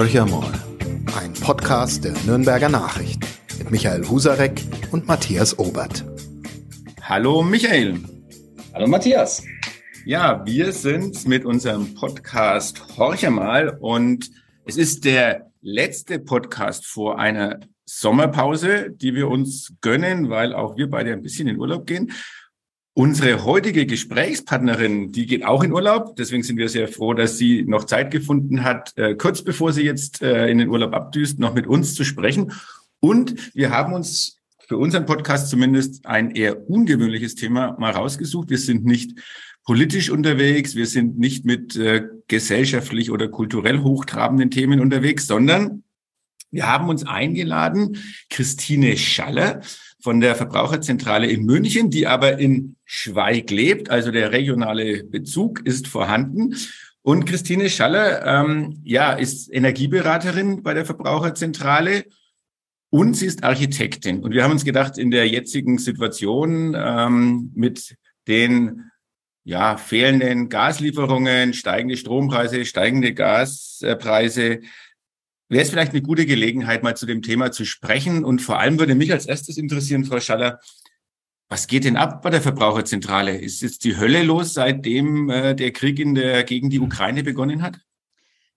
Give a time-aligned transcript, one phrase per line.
[0.00, 0.50] Horcher mal,
[1.20, 3.22] ein Podcast der Nürnberger Nachricht
[3.58, 4.62] mit Michael Husarek
[4.92, 6.06] und Matthias Obert.
[7.02, 8.00] Hallo Michael.
[8.72, 9.42] Hallo Matthias.
[10.06, 14.30] Ja, wir sind mit unserem Podcast Horcher mal und
[14.64, 20.88] es ist der letzte Podcast vor einer Sommerpause, die wir uns gönnen, weil auch wir
[20.88, 22.10] beide ein bisschen in Urlaub gehen.
[22.92, 26.16] Unsere heutige Gesprächspartnerin, die geht auch in Urlaub.
[26.16, 29.82] Deswegen sind wir sehr froh, dass sie noch Zeit gefunden hat, äh, kurz bevor sie
[29.82, 32.52] jetzt äh, in den Urlaub abdüst, noch mit uns zu sprechen.
[32.98, 38.50] Und wir haben uns für unseren Podcast zumindest ein eher ungewöhnliches Thema mal rausgesucht.
[38.50, 39.18] Wir sind nicht
[39.64, 45.84] politisch unterwegs, wir sind nicht mit äh, gesellschaftlich oder kulturell hochtrabenden Themen unterwegs, sondern
[46.50, 47.98] wir haben uns eingeladen,
[48.28, 49.60] Christine Schaller,
[50.02, 53.90] von der Verbraucherzentrale in München, die aber in Schweig lebt.
[53.90, 56.56] Also der regionale Bezug ist vorhanden.
[57.02, 62.04] Und Christine Schaller, ähm, ja, ist Energieberaterin bei der Verbraucherzentrale
[62.90, 64.20] und sie ist Architektin.
[64.20, 67.96] Und wir haben uns gedacht, in der jetzigen Situation ähm, mit
[68.28, 68.90] den
[69.44, 74.60] ja, fehlenden Gaslieferungen, steigende Strompreise, steigende Gaspreise,
[75.50, 78.24] wäre es vielleicht eine gute Gelegenheit, mal zu dem Thema zu sprechen.
[78.24, 80.60] Und vor allem würde mich als erstes interessieren, Frau Schaller,
[81.48, 83.36] was geht denn ab bei der Verbraucherzentrale?
[83.36, 87.62] Ist jetzt die Hölle los, seitdem äh, der Krieg in der, gegen die Ukraine begonnen
[87.62, 87.80] hat?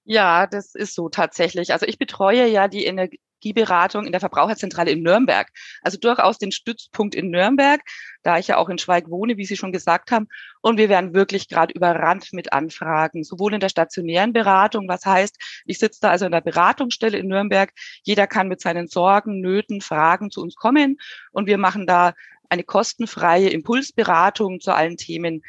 [0.06, 1.74] Ja, das ist so tatsächlich.
[1.74, 5.50] Also ich betreue ja die Energieberatung in der Verbraucherzentrale in Nürnberg.
[5.82, 7.82] Also durchaus den Stützpunkt in Nürnberg,
[8.24, 10.28] da ich ja auch in Schweig wohne, wie Sie schon gesagt haben.
[10.62, 15.38] Und wir werden wirklich gerade überrannt mit Anfragen, sowohl in der stationären Beratung, was heißt,
[15.66, 17.72] ich sitze da also in der Beratungsstelle in Nürnberg.
[18.04, 20.98] Jeder kann mit seinen Sorgen, Nöten, Fragen zu uns kommen
[21.32, 22.14] und wir machen da
[22.50, 25.42] eine kostenfreie Impulsberatung zu allen Themen,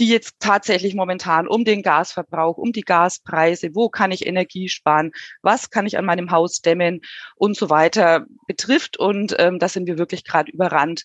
[0.00, 5.12] die jetzt tatsächlich momentan um den Gasverbrauch, um die Gaspreise, wo kann ich Energie sparen,
[5.42, 7.00] was kann ich an meinem Haus dämmen
[7.36, 8.96] und so weiter betrifft.
[8.96, 11.04] Und ähm, da sind wir wirklich gerade überrannt.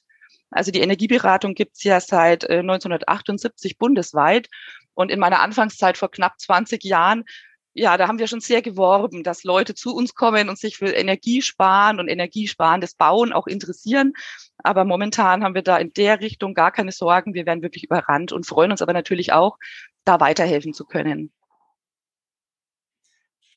[0.53, 4.47] Also die Energieberatung gibt's ja seit äh, 1978 bundesweit.
[4.95, 7.25] Und in meiner Anfangszeit vor knapp 20 Jahren
[7.73, 10.91] ja, da haben wir schon sehr geworben, dass Leute zu uns kommen und sich für
[10.91, 14.13] Energiesparen und energiesparendes Bauen auch interessieren.
[14.59, 17.33] Aber momentan haben wir da in der Richtung gar keine Sorgen.
[17.33, 19.57] Wir werden wirklich überrannt und freuen uns aber natürlich auch,
[20.05, 21.31] da weiterhelfen zu können.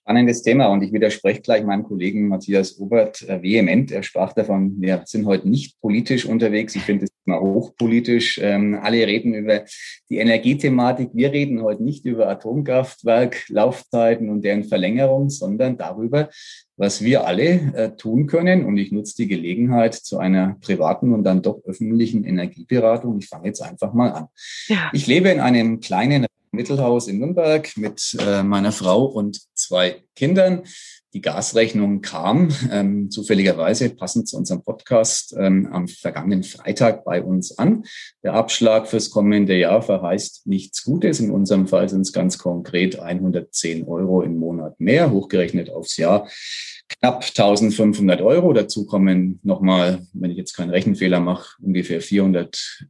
[0.07, 3.91] Spannendes Thema und ich widerspreche gleich meinem Kollegen Matthias Obert äh, vehement.
[3.91, 6.77] Er sprach davon, wir sind heute nicht politisch unterwegs.
[6.77, 8.39] Ich finde das Thema hochpolitisch.
[8.41, 9.65] Ähm, alle reden über
[10.09, 11.11] die Energiethematik.
[11.13, 16.31] Wir reden heute nicht über Atomkraftwerk, Laufzeiten und deren Verlängerung, sondern darüber,
[16.77, 18.65] was wir alle äh, tun können.
[18.65, 23.19] Und ich nutze die Gelegenheit zu einer privaten und dann doch öffentlichen Energieberatung.
[23.19, 24.27] Ich fange jetzt einfach mal an.
[24.69, 24.89] Ja.
[24.93, 30.65] Ich lebe in einem kleinen Mittelhaus in Nürnberg mit äh, meiner Frau und zwei Kindern.
[31.13, 37.57] Die Gasrechnung kam ähm, zufälligerweise passend zu unserem Podcast ähm, am vergangenen Freitag bei uns
[37.59, 37.85] an.
[38.23, 41.21] Der Abschlag fürs kommende Jahr verheißt nichts Gutes.
[41.21, 46.29] In unserem Fall sind es ganz konkret 110 Euro im Monat mehr, hochgerechnet aufs Jahr
[46.89, 48.53] knapp 1500 Euro.
[48.53, 52.87] Dazu kommen nochmal, wenn ich jetzt keinen Rechenfehler mache, ungefähr 400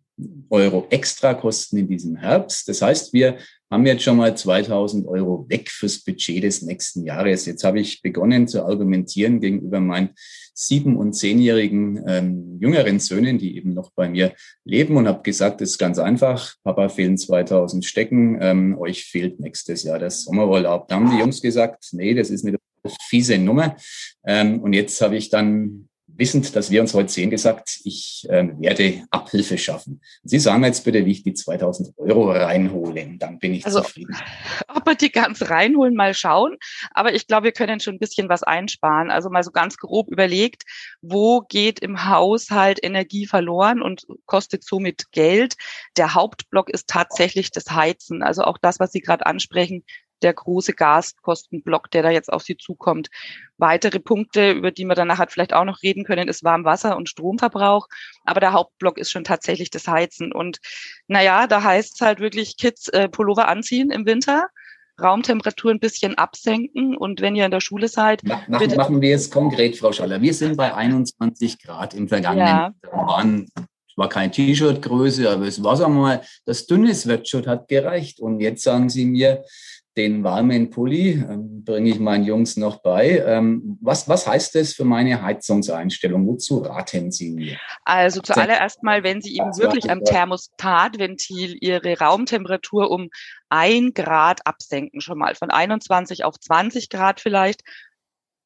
[0.51, 2.69] Euro Extrakosten in diesem Herbst.
[2.69, 3.37] Das heißt, wir
[3.71, 7.47] haben jetzt schon mal 2000 Euro weg fürs Budget des nächsten Jahres.
[7.47, 10.11] Jetzt habe ich begonnen zu argumentieren gegenüber meinen
[10.55, 14.33] sieben- und zehnjährigen ähm, jüngeren Söhnen, die eben noch bei mir
[14.65, 16.55] leben und habe gesagt, es ist ganz einfach.
[16.65, 20.89] Papa fehlen 2000 Stecken, ähm, euch fehlt nächstes Jahr das Sommerurlaub.
[20.89, 22.57] Da haben die Jungs gesagt, nee, das ist eine
[23.09, 23.77] fiese Nummer.
[24.25, 25.89] Ähm, und jetzt habe ich dann
[26.19, 30.01] wissend, dass wir uns heute sehen, gesagt, ich äh, werde Abhilfe schaffen.
[30.25, 34.17] Sie sagen jetzt bitte, wie ich die 2000 Euro reinholen, dann bin ich also, zufrieden.
[34.69, 36.57] Ob wir die ganz reinholen, mal schauen.
[36.93, 39.11] Aber ich glaube, wir können schon ein bisschen was einsparen.
[39.11, 40.63] Also mal so ganz grob überlegt,
[41.03, 45.55] wo geht im Haushalt Energie verloren und kostet somit Geld.
[45.97, 48.23] Der Hauptblock ist tatsächlich das Heizen.
[48.23, 49.85] Also auch das, was Sie gerade ansprechen,
[50.23, 53.09] der große Gaskostenblock, der da jetzt auf Sie zukommt.
[53.59, 57.09] Weitere Punkte, über die wir dann nachher vielleicht auch noch reden können, ist Warmwasser und
[57.09, 57.89] Stromverbrauch.
[58.25, 60.33] Aber der Hauptblock ist schon tatsächlich das Heizen.
[60.33, 60.59] Und
[61.07, 64.49] naja, da heißt es halt wirklich Kids äh, Pullover anziehen im Winter.
[64.99, 68.25] Raumtemperatur ein bisschen absenken und wenn ihr in der Schule seid.
[68.25, 70.23] Machen, machen wir es konkret, Frau Schaller.
[70.23, 72.75] Wir sind bei 21 Grad im vergangenen ja.
[72.83, 73.47] waren
[73.97, 78.21] war kein T-Shirt-Größe, aber es war, sagen wir mal, das dünne Sweatshirt hat gereicht.
[78.21, 79.43] Und jetzt sagen Sie mir,
[79.97, 83.25] den warmen Pulli ähm, bringe ich meinen Jungs noch bei.
[83.27, 86.27] Ähm, was, was heißt das für meine Heizungseinstellung?
[86.27, 87.57] Wozu raten Sie mir?
[87.85, 93.09] Also zuallererst mal, wenn Sie eben wirklich am Thermostatventil Ihre Raumtemperatur um
[93.49, 97.63] ein Grad absenken, schon mal von 21 auf 20 Grad vielleicht,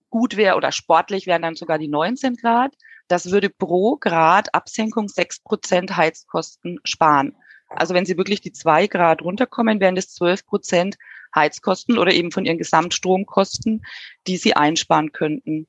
[0.09, 2.75] gut wäre oder sportlich wären dann sogar die 19 Grad.
[3.09, 7.35] Das würde pro Grad Absenkung sechs Prozent Heizkosten sparen.
[7.71, 10.97] Also wenn Sie wirklich die zwei Grad runterkommen, wären das zwölf Prozent
[11.35, 13.83] Heizkosten oder eben von Ihren Gesamtstromkosten,
[14.27, 15.67] die Sie einsparen könnten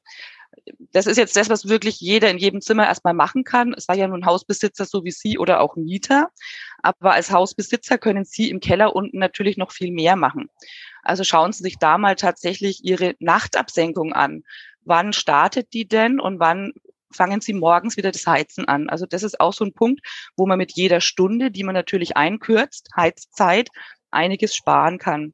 [0.91, 3.73] das ist jetzt das, was wirklich jeder in jedem Zimmer erstmal machen kann.
[3.75, 6.29] Es sei ja nun Hausbesitzer so wie Sie oder auch Mieter.
[6.81, 10.49] Aber als Hausbesitzer können Sie im Keller unten natürlich noch viel mehr machen.
[11.03, 14.43] Also schauen Sie sich da mal tatsächlich Ihre Nachtabsenkung an.
[14.83, 16.73] Wann startet die denn und wann
[17.13, 18.89] fangen Sie morgens wieder das Heizen an?
[18.89, 20.01] Also das ist auch so ein Punkt,
[20.35, 23.69] wo man mit jeder Stunde, die man natürlich einkürzt, Heizzeit,
[24.11, 25.33] einiges sparen kann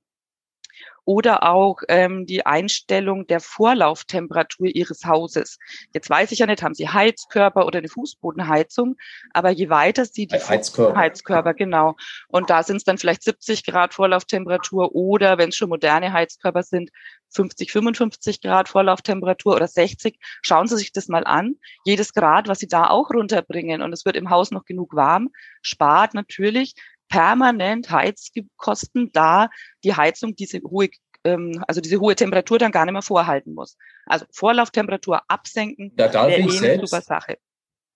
[1.08, 5.58] oder auch ähm, die Einstellung der Vorlauftemperatur Ihres Hauses.
[5.94, 8.98] Jetzt weiß ich ja nicht, haben Sie Heizkörper oder eine Fußbodenheizung,
[9.32, 11.96] aber je weiter Sie die Heizkörper, Heizkörper genau.
[12.28, 16.64] Und da sind es dann vielleicht 70 Grad Vorlauftemperatur oder wenn es schon moderne Heizkörper
[16.64, 16.92] sind,
[17.30, 20.20] 50, 55 Grad Vorlauftemperatur oder 60.
[20.42, 21.56] Schauen Sie sich das mal an.
[21.86, 25.30] Jedes Grad, was Sie da auch runterbringen und es wird im Haus noch genug warm,
[25.62, 26.76] spart natürlich
[27.10, 29.50] permanent Heizkosten, da
[29.84, 30.90] die Heizung diese hohe
[31.24, 33.78] ähm, also diese hohe Temperatur dann gar nicht mehr vorhalten muss.
[34.06, 37.38] Also Vorlauftemperatur absenken da darf ich eh selbst, super Sache.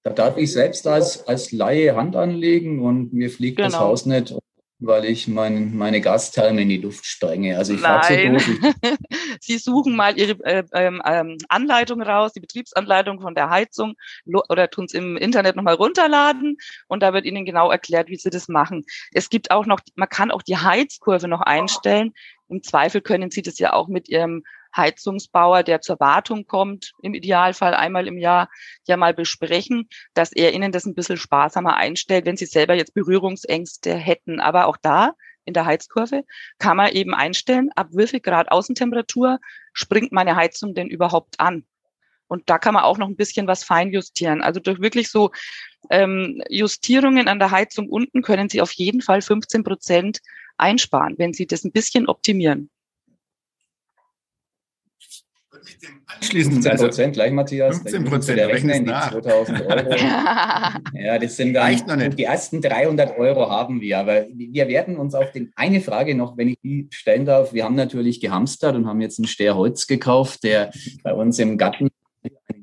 [0.03, 3.69] Da darf ich selbst als, als Laie Hand anlegen und mir fliegt genau.
[3.69, 4.35] das Haus nicht
[4.81, 7.57] weil ich mein, meine Gastherme in die Luft sprenge.
[7.57, 8.39] Also ich Nein.
[8.39, 8.51] So
[9.39, 13.93] Sie suchen mal Ihre äh, ähm, ähm, Anleitung raus, die Betriebsanleitung von der Heizung
[14.25, 16.57] oder tun es im Internet nochmal runterladen
[16.87, 18.83] und da wird Ihnen genau erklärt, wie Sie das machen.
[19.13, 22.13] Es gibt auch noch, man kann auch die Heizkurve noch einstellen.
[22.49, 24.43] Im Zweifel können Sie das ja auch mit Ihrem
[24.75, 28.49] Heizungsbauer, der zur Wartung kommt, im Idealfall einmal im Jahr
[28.87, 32.93] ja mal besprechen, dass er Ihnen das ein bisschen sparsamer einstellt, wenn Sie selber jetzt
[32.93, 34.39] Berührungsängste hätten.
[34.39, 35.13] Aber auch da
[35.45, 36.23] in der Heizkurve
[36.59, 39.39] kann man eben einstellen, ab wie viel Grad Außentemperatur
[39.73, 41.65] springt meine Heizung denn überhaupt an.
[42.27, 44.41] Und da kann man auch noch ein bisschen was feinjustieren.
[44.41, 45.31] Also durch wirklich so
[45.89, 50.19] ähm, Justierungen an der Heizung unten können Sie auf jeden Fall 15 Prozent
[50.55, 52.69] einsparen, wenn Sie das ein bisschen optimieren
[55.53, 57.77] mit dem anschließenden 15 Prozent, also, gleich Matthias.
[57.79, 59.95] 15 Prozent, der Rechner in die 2000 Euro.
[60.93, 62.17] ja, das sind dann, Reicht noch nicht.
[62.17, 66.37] die ersten 300 Euro haben wir, aber wir werden uns auf den, eine Frage noch,
[66.37, 67.53] wenn ich die stellen darf.
[67.53, 70.71] Wir haben natürlich gehamstert und haben jetzt einen Ster Holz gekauft, der
[71.03, 71.90] bei uns im Garten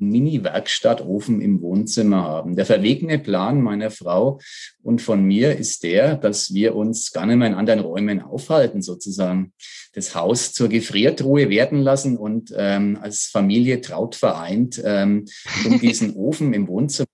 [0.00, 2.56] Mini-Werkstattofen im Wohnzimmer haben.
[2.56, 4.40] Der verwegene Plan meiner Frau
[4.82, 8.82] und von mir ist der, dass wir uns gar nicht mehr in anderen Räumen aufhalten,
[8.82, 9.52] sozusagen
[9.94, 15.26] das Haus zur Gefriertruhe werden lassen und ähm, als Familie traut vereint ähm,
[15.66, 17.08] um diesen Ofen im Wohnzimmer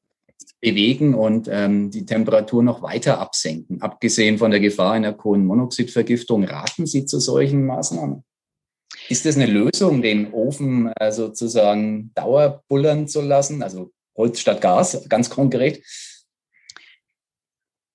[0.60, 3.82] bewegen und ähm, die Temperatur noch weiter absenken.
[3.82, 8.24] Abgesehen von der Gefahr einer Kohlenmonoxidvergiftung, raten Sie zu solchen Maßnahmen?
[9.08, 15.06] Ist das eine Lösung, den Ofen äh, sozusagen dauerbullern zu lassen, also Holz statt Gas,
[15.08, 15.82] ganz konkret?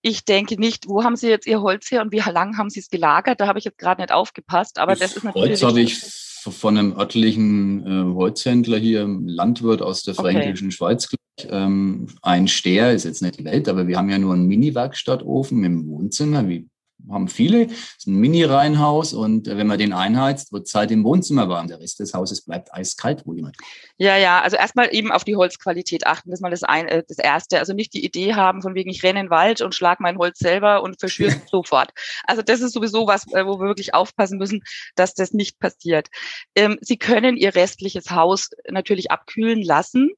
[0.01, 2.79] Ich denke nicht, wo haben Sie jetzt Ihr Holz her und wie lang haben Sie
[2.79, 3.41] es gelagert?
[3.41, 5.49] Da habe ich jetzt gerade nicht aufgepasst, aber das, das ist natürlich.
[5.49, 5.99] Holz habe ich
[6.47, 10.75] von einem örtlichen äh, Holzhändler hier, Landwirt aus der fränkischen okay.
[10.75, 11.09] Schweiz,
[11.49, 15.63] ähm, ein Steher, ist jetzt nicht die Welt, aber wir haben ja nur einen Mini-Werkstattofen
[15.63, 16.67] im Wohnzimmer, wie
[17.09, 17.65] haben viele.
[17.65, 21.49] Es ist ein Mini-Reihenhaus und äh, wenn man den einheizt, wird es halt im Wohnzimmer
[21.49, 21.67] warm.
[21.67, 23.57] Der Rest des Hauses bleibt eiskalt, wo jemand.
[23.97, 26.29] Ja, ja, also erstmal eben auf die Holzqualität achten.
[26.29, 27.59] Das ist mal das, ein, äh, das Erste.
[27.59, 30.17] Also nicht die Idee haben, von wegen ich renne in den Wald und schlag mein
[30.17, 31.91] Holz selber und verschüre es sofort.
[32.25, 34.61] Also das ist sowieso was, äh, wo wir wirklich aufpassen müssen,
[34.95, 36.07] dass das nicht passiert.
[36.55, 40.11] Ähm, Sie können Ihr restliches Haus natürlich abkühlen lassen,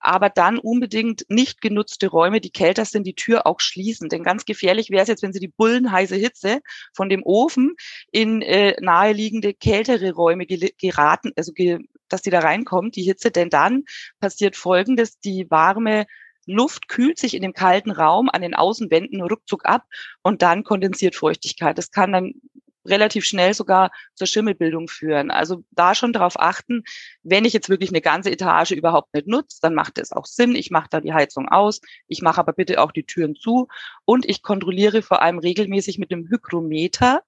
[0.00, 4.08] aber dann unbedingt nicht genutzte Räume, die kälter sind, die Tür auch schließen.
[4.08, 6.60] Denn ganz gefährlich wäre es jetzt, wenn Sie die bullenheiße Hitze
[6.94, 7.74] von dem Ofen
[8.10, 11.78] in äh, naheliegende kältere Räume geraten, also ge
[12.08, 13.82] dass die da reinkommt, die Hitze, denn dann
[14.20, 16.06] passiert Folgendes, die warme
[16.46, 19.84] Luft kühlt sich in dem kalten Raum an den Außenwänden ruckzuck ab
[20.22, 21.76] und dann kondensiert Feuchtigkeit.
[21.76, 22.34] Das kann dann
[22.88, 25.30] relativ schnell sogar zur Schimmelbildung führen.
[25.30, 26.82] Also da schon darauf achten,
[27.22, 30.54] wenn ich jetzt wirklich eine ganze Etage überhaupt nicht nutze, dann macht es auch Sinn.
[30.54, 33.68] Ich mache da die Heizung aus, ich mache aber bitte auch die Türen zu
[34.04, 37.22] und ich kontrolliere vor allem regelmäßig mit dem Hygrometer,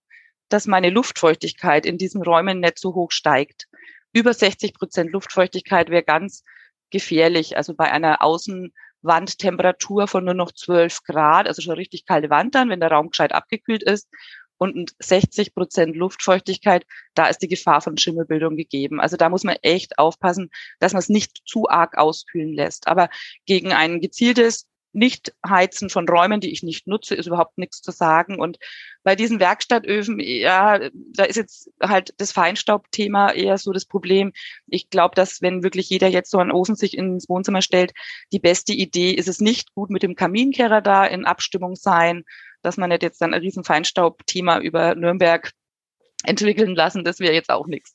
[0.49, 3.69] dass meine Luftfeuchtigkeit in diesen Räumen nicht so hoch steigt.
[4.13, 6.45] Über 60 Prozent Luftfeuchtigkeit wäre ganz
[6.91, 7.57] gefährlich.
[7.57, 12.71] Also bei einer Außenwandtemperatur von nur noch 12 Grad, also schon richtig kalte Wand dann,
[12.71, 14.09] wenn der Raum gescheit abgekühlt ist
[14.59, 16.85] und 60 Prozent Luftfeuchtigkeit,
[17.15, 19.01] da ist die Gefahr von Schimmelbildung gegeben.
[19.01, 20.51] Also da muss man echt aufpassen,
[20.81, 22.89] dass man es nicht zu arg auskühlen lässt.
[22.89, 23.09] Aber
[23.47, 28.41] gegen ein gezieltes Nicht-Heizen von Räumen, die ich nicht nutze, ist überhaupt nichts zu sagen.
[28.41, 28.59] Und
[29.05, 34.33] bei diesen Werkstattöfen, ja, da ist jetzt halt das Feinstaubthema eher so das Problem.
[34.67, 37.93] Ich glaube, dass wenn wirklich jeder jetzt so einen Ofen sich ins Wohnzimmer stellt,
[38.33, 42.25] die beste Idee ist es nicht gut mit dem Kaminkehrer da in Abstimmung sein,
[42.63, 45.53] dass man nicht jetzt dann ein riesen Feinstaubthema über Nürnberg
[46.25, 47.05] entwickeln lassen.
[47.05, 47.95] Das wäre jetzt auch nichts.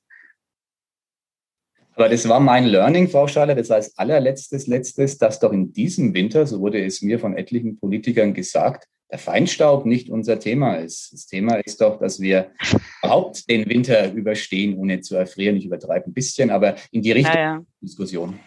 [1.96, 6.14] Aber das war mein Learning, Frau Schaller, das heißt allerletztes, letztes, dass doch in diesem
[6.16, 11.14] Winter, so wurde es mir von etlichen Politikern gesagt, der Feinstaub nicht unser Thema ist.
[11.14, 12.50] Das Thema ist doch, dass wir
[13.04, 15.56] überhaupt den Winter überstehen, ohne zu erfrieren.
[15.58, 17.66] Ich übertreibe ein bisschen, aber in die Richtung ja, ja.
[17.80, 18.40] Diskussion.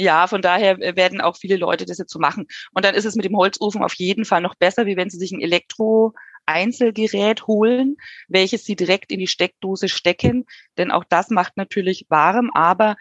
[0.00, 2.46] Ja, von daher werden auch viele Leute das jetzt so machen.
[2.72, 5.18] Und dann ist es mit dem Holzofen auf jeden Fall noch besser, wie wenn Sie
[5.18, 6.14] sich ein Elektro
[6.46, 7.96] Einzelgerät holen,
[8.28, 10.46] welches Sie direkt in die Steckdose stecken.
[10.78, 12.96] Denn auch das macht natürlich warm, aber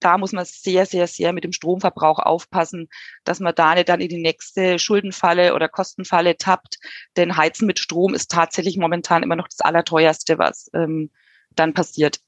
[0.00, 2.88] da muss man sehr, sehr, sehr mit dem Stromverbrauch aufpassen,
[3.24, 6.76] dass man da nicht dann in die nächste Schuldenfalle oder Kostenfalle tappt.
[7.16, 11.10] Denn Heizen mit Strom ist tatsächlich momentan immer noch das Allerteuerste, was ähm,
[11.56, 12.20] dann passiert.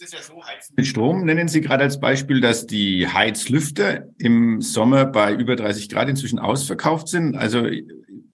[0.00, 4.04] Es ist ja so, Heizen mit Strom nennen Sie gerade als Beispiel, dass die Heizlüfter
[4.18, 7.34] im Sommer bei über 30 Grad inzwischen ausverkauft sind.
[7.34, 7.66] Also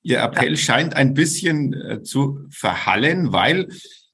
[0.02, 0.56] Ihr Appell ja.
[0.56, 3.68] scheint ein bisschen äh, zu verhallen, weil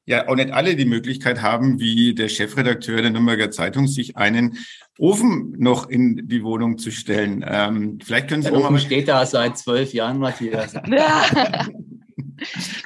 [0.06, 4.56] ja auch nicht alle die Möglichkeit haben, wie der Chefredakteur der Nürnberger Zeitung, sich einen
[4.96, 7.44] Ofen noch in die Wohnung zu stellen.
[7.44, 10.74] Ähm, vielleicht können Sie der noch Ofen mal steht da seit zwölf Jahren, Matthias.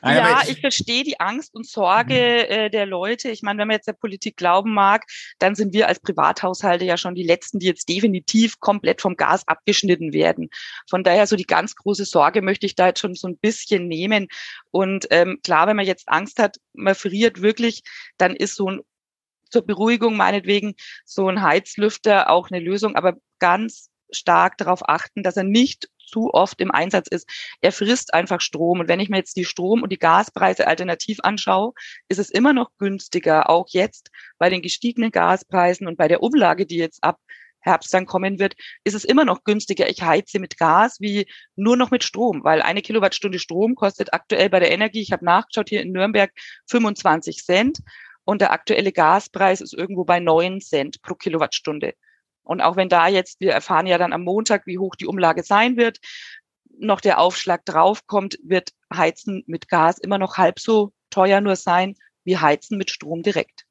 [0.02, 0.14] Ja.
[0.14, 2.54] ja, ich verstehe die Angst und Sorge mhm.
[2.54, 3.30] äh, der Leute.
[3.30, 5.04] Ich meine, wenn man jetzt der Politik glauben mag,
[5.38, 9.46] dann sind wir als Privathaushalte ja schon die Letzten, die jetzt definitiv komplett vom Gas
[9.48, 10.50] abgeschnitten werden.
[10.88, 13.88] Von daher so die ganz große Sorge möchte ich da jetzt schon so ein bisschen
[13.88, 14.28] nehmen.
[14.70, 17.82] Und ähm, klar, wenn man jetzt Angst hat, man friert wirklich,
[18.18, 18.80] dann ist so ein
[19.50, 25.36] zur Beruhigung meinetwegen so ein Heizlüfter auch eine Lösung, aber ganz stark darauf achten, dass
[25.36, 27.28] er nicht zu oft im Einsatz ist.
[27.60, 28.80] Er frisst einfach Strom.
[28.80, 31.72] Und wenn ich mir jetzt die Strom- und die Gaspreise alternativ anschaue,
[32.08, 36.66] ist es immer noch günstiger, auch jetzt bei den gestiegenen Gaspreisen und bei der Umlage,
[36.66, 37.18] die jetzt ab
[37.60, 38.54] Herbst dann kommen wird,
[38.84, 39.88] ist es immer noch günstiger.
[39.88, 44.50] Ich heize mit Gas wie nur noch mit Strom, weil eine Kilowattstunde Strom kostet aktuell
[44.50, 46.30] bei der Energie, ich habe nachgeschaut hier in Nürnberg,
[46.68, 47.78] 25 Cent
[48.24, 51.94] und der aktuelle Gaspreis ist irgendwo bei 9 Cent pro Kilowattstunde.
[52.44, 55.42] Und auch wenn da jetzt, wir erfahren ja dann am Montag, wie hoch die Umlage
[55.42, 55.98] sein wird,
[56.78, 61.96] noch der Aufschlag draufkommt, wird Heizen mit Gas immer noch halb so teuer nur sein
[62.24, 63.64] wie Heizen mit Strom direkt.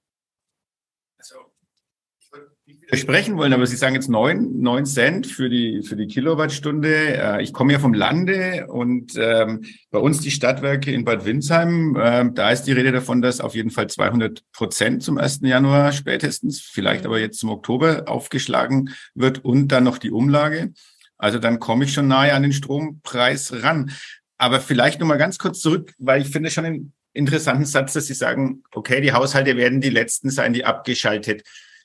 [2.82, 7.18] Widersprechen wollen, aber Sie sagen jetzt neun, neun Cent für die, für die Kilowattstunde.
[7.18, 11.96] Äh, ich komme ja vom Lande und ähm, bei uns die Stadtwerke in Bad Windsheim,
[11.96, 15.42] äh, da ist die Rede davon, dass auf jeden Fall 200 Prozent zum 1.
[15.44, 20.74] Januar spätestens, vielleicht aber jetzt zum Oktober aufgeschlagen wird und dann noch die Umlage.
[21.18, 23.92] Also dann komme ich schon nahe an den Strompreis ran.
[24.38, 28.08] Aber vielleicht noch mal ganz kurz zurück, weil ich finde schon einen interessanten Satz, dass
[28.08, 31.44] Sie sagen, okay, die Haushalte werden die letzten sein, die abgeschaltet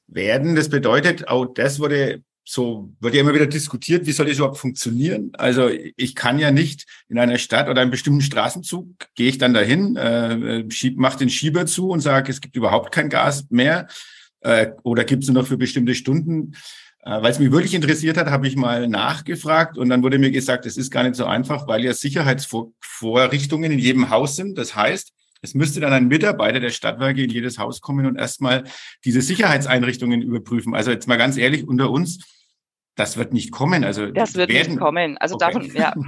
[0.08, 0.56] werden.
[0.56, 4.56] Das bedeutet, auch das wurde so, wird ja immer wieder diskutiert, wie soll das überhaupt
[4.56, 5.32] funktionieren?
[5.36, 9.52] Also ich kann ja nicht in einer Stadt oder einem bestimmten Straßenzug, gehe ich dann
[9.52, 13.86] dahin, äh, schieb, mach den Schieber zu und sage, es gibt überhaupt kein Gas mehr
[14.40, 16.54] äh, oder gibt es nur noch für bestimmte Stunden.
[17.02, 20.30] Äh, Weil es mich wirklich interessiert hat, habe ich mal nachgefragt und dann wurde mir
[20.30, 24.56] gesagt, es ist gar nicht so einfach, weil ja Sicherheitsvorrichtungen in jedem Haus sind.
[24.56, 28.64] Das heißt, es müsste dann ein Mitarbeiter der Stadtwerke in jedes Haus kommen und erstmal
[29.04, 30.74] diese Sicherheitseinrichtungen überprüfen.
[30.74, 32.24] Also jetzt mal ganz ehrlich unter uns,
[32.96, 33.84] das wird nicht kommen.
[33.84, 35.16] Also das wird werden, nicht kommen.
[35.18, 35.44] Also okay.
[35.46, 35.94] davon, ja.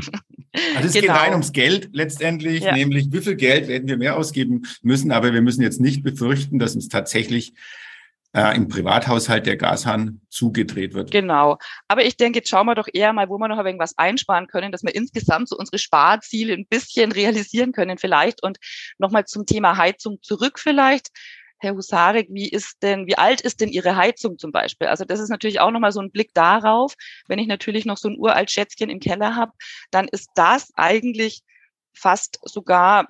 [0.75, 1.13] Also es genau.
[1.13, 2.73] geht rein ums Geld letztendlich, ja.
[2.73, 6.59] nämlich wie viel Geld werden wir mehr ausgeben müssen, aber wir müssen jetzt nicht befürchten,
[6.59, 7.55] dass uns tatsächlich
[8.33, 11.11] äh, im Privathaushalt der Gashahn zugedreht wird.
[11.11, 11.59] Genau.
[11.89, 13.99] Aber ich denke, jetzt schauen wir doch eher mal, wo wir noch ein wenig was
[13.99, 18.43] einsparen können, dass wir insgesamt so unsere Sparziele ein bisschen realisieren können vielleicht.
[18.43, 18.59] Und
[18.99, 21.09] nochmal zum Thema Heizung zurück vielleicht.
[21.59, 24.89] Herr Husarek, wie ist denn, wie alt ist denn Ihre Heizung zum Beispiel?
[24.89, 26.95] Also das ist natürlich auch nochmal so ein Blick darauf.
[27.29, 29.53] Wenn ich natürlich noch so ein uralt Schätzchen im Keller habe,
[29.91, 31.43] dann ist das eigentlich
[31.93, 33.07] fast sogar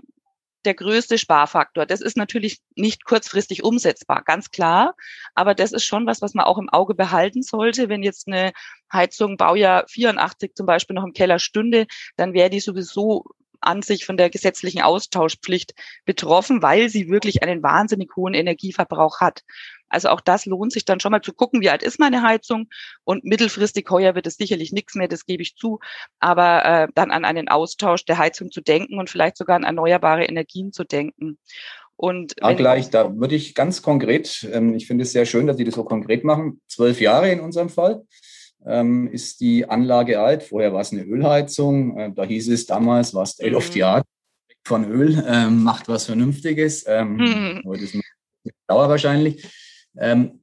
[0.65, 1.87] der größte Sparfaktor.
[1.87, 4.95] Das ist natürlich nicht kurzfristig umsetzbar, ganz klar.
[5.35, 7.89] Aber das ist schon was, was man auch im Auge behalten sollte.
[7.89, 8.53] Wenn jetzt eine
[8.93, 11.87] Heizung Baujahr 84 zum Beispiel noch im Keller stünde,
[12.17, 13.25] dann wäre die sowieso
[13.61, 15.75] an sich von der gesetzlichen Austauschpflicht
[16.05, 19.43] betroffen, weil sie wirklich einen wahnsinnig hohen Energieverbrauch hat.
[19.89, 22.69] Also auch das lohnt sich dann schon mal zu gucken, wie alt ist meine Heizung
[23.05, 25.81] und mittelfristig heuer wird es sicherlich nichts mehr, das gebe ich zu,
[26.21, 30.25] aber äh, dann an einen Austausch der Heizung zu denken und vielleicht sogar an erneuerbare
[30.25, 31.39] Energien zu denken.
[31.97, 35.59] Und ja, gleich, da würde ich ganz konkret, ähm, ich finde es sehr schön, dass
[35.59, 38.07] Sie das so konkret machen, zwölf Jahre in unserem Fall.
[38.67, 40.43] Ähm, ist die Anlage alt.
[40.43, 41.99] Vorher war es eine Ölheizung.
[41.99, 44.07] Äh, da hieß es damals, war State of the Art
[44.65, 46.85] von Öl, ähm, macht was Vernünftiges.
[46.87, 47.63] Ähm, mhm.
[47.67, 48.03] Heute ist es
[48.67, 49.47] Dauer wahrscheinlich.
[49.99, 50.41] Ähm,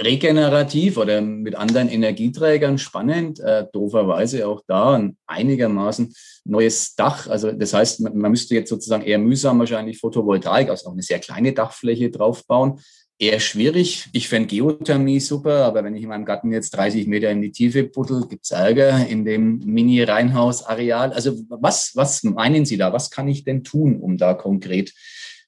[0.00, 6.12] regenerativ oder mit anderen Energieträgern spannend, äh, dooferweise auch da ein einigermaßen
[6.44, 7.28] neues Dach.
[7.28, 11.02] Also das heißt, man, man müsste jetzt sozusagen eher mühsam wahrscheinlich Photovoltaik, also auch eine
[11.02, 12.80] sehr kleine Dachfläche draufbauen
[13.18, 14.08] eher schwierig.
[14.12, 17.52] Ich fände Geothermie super, aber wenn ich in meinem Garten jetzt 30 Meter in die
[17.52, 21.12] Tiefe buddel, gibt es Ärger in dem Mini-Reinhausareal.
[21.12, 22.92] Also was, was meinen Sie da?
[22.92, 24.92] Was kann ich denn tun, um da konkret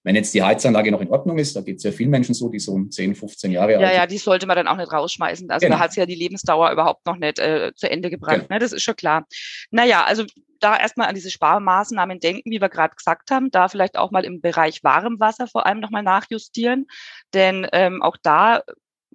[0.07, 2.49] wenn jetzt die Heizanlage noch in Ordnung ist, da geht es ja vielen Menschen so,
[2.49, 3.89] die so 10, 15 Jahre alt sind.
[3.89, 5.51] Ja, ja, die sollte man dann auch nicht rausschmeißen.
[5.51, 5.79] Also genau.
[5.79, 8.37] da hat ja die Lebensdauer überhaupt noch nicht äh, zu Ende gebracht.
[8.37, 8.47] Genau.
[8.49, 8.61] Ne?
[8.61, 9.27] Das ist schon klar.
[9.73, 10.25] Naja, also
[10.61, 14.25] da erstmal an diese Sparmaßnahmen denken, wie wir gerade gesagt haben, da vielleicht auch mal
[14.25, 16.87] im Bereich Warmwasser vor allem nochmal nachjustieren.
[17.33, 18.63] Denn ähm, auch da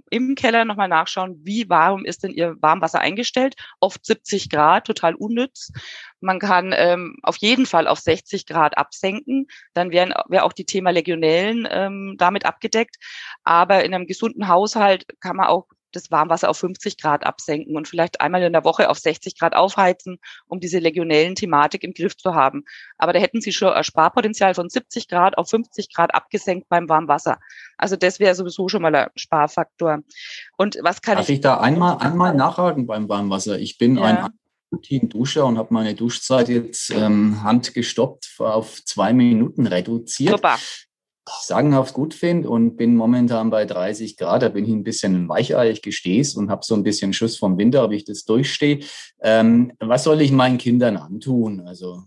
[0.10, 3.56] im Keller nochmal nachschauen, wie warm ist denn Ihr Warmwasser eingestellt.
[3.80, 5.72] Oft 70 Grad, total unnütz.
[6.20, 9.48] Man kann ähm, auf jeden Fall auf 60 Grad absenken.
[9.74, 12.98] Dann wäre auch die Thema Legionellen ähm, damit abgedeckt.
[13.44, 17.88] Aber in einem gesunden Haushalt kann man auch das Warmwasser auf 50 Grad absenken und
[17.88, 20.18] vielleicht einmal in der Woche auf 60 Grad aufheizen,
[20.48, 22.64] um diese legionellen Thematik im Griff zu haben.
[22.98, 26.90] Aber da hätten Sie schon ein Sparpotenzial von 70 Grad auf 50 Grad abgesenkt beim
[26.90, 27.40] Warmwasser.
[27.78, 30.00] Also das wäre sowieso schon mal ein Sparfaktor.
[30.58, 33.60] Und was kann Darf ich, ich da einmal, einmal nachhaken beim Warmwasser?
[33.60, 34.04] Ich bin ja.
[34.04, 34.30] ein
[34.72, 40.32] Routine-Duscher und habe meine Duschzeit jetzt ähm, handgestoppt auf zwei Minuten reduziert.
[40.32, 40.58] Super
[41.42, 44.42] sagenhaft gut finde und bin momentan bei 30 Grad.
[44.42, 47.58] Da bin ich ein bisschen weichei, ich gestehe und habe so ein bisschen Schuss vom
[47.58, 48.80] Winter, ob ich das durchstehe.
[49.22, 51.62] Ähm, was soll ich meinen Kindern antun?
[51.62, 52.04] Also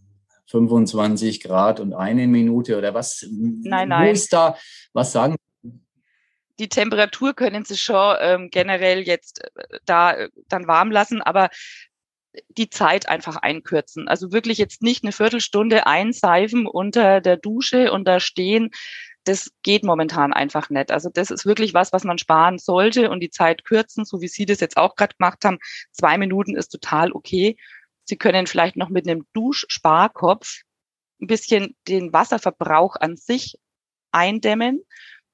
[0.46, 3.26] 25 Grad und eine Minute oder was?
[3.30, 4.08] Nein, nein.
[4.08, 4.56] Wo ist da,
[4.92, 5.36] was sagen
[6.58, 11.50] die Temperatur können Sie schon ähm, generell jetzt äh, da äh, dann warm lassen, aber
[12.48, 14.08] die Zeit einfach einkürzen.
[14.08, 18.70] Also wirklich jetzt nicht eine Viertelstunde einseifen unter der Dusche und da stehen.
[19.24, 20.90] Das geht momentan einfach nicht.
[20.90, 24.28] Also das ist wirklich was, was man sparen sollte und die Zeit kürzen, so wie
[24.28, 25.58] Sie das jetzt auch gerade gemacht haben.
[25.92, 27.56] Zwei Minuten ist total okay.
[28.04, 30.60] Sie können vielleicht noch mit einem Duschsparkopf
[31.20, 33.58] ein bisschen den Wasserverbrauch an sich
[34.12, 34.84] eindämmen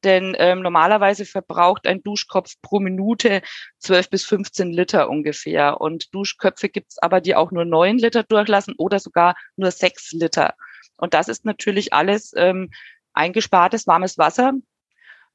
[0.05, 3.42] denn ähm, normalerweise verbraucht ein Duschkopf pro Minute
[3.79, 5.81] 12 bis 15 Liter ungefähr.
[5.81, 10.55] Und Duschköpfe gibt's aber, die auch nur 9 Liter durchlassen oder sogar nur 6 Liter.
[10.96, 12.70] Und das ist natürlich alles ähm,
[13.12, 14.53] eingespartes warmes Wasser,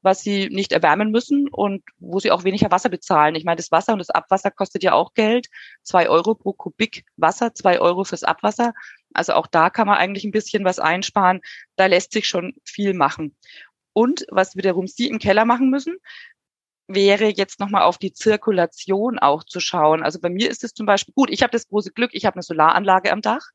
[0.02, 3.34] was sie nicht erwärmen müssen und wo sie auch weniger Wasser bezahlen.
[3.34, 5.48] Ich meine, das Wasser und das Abwasser kostet ja auch Geld.
[5.82, 8.72] Zwei Euro pro Kubik Wasser, zwei Euro fürs Abwasser.
[9.14, 11.40] Also auch da kann man eigentlich ein bisschen was einsparen.
[11.76, 13.36] Da lässt sich schon viel machen.
[13.92, 15.96] Und was wiederum Sie im Keller machen müssen,
[16.88, 20.02] wäre jetzt nochmal auf die Zirkulation auch zu schauen.
[20.02, 22.34] Also bei mir ist es zum Beispiel, gut, ich habe das große Glück, ich habe
[22.34, 23.50] eine Solaranlage am Dach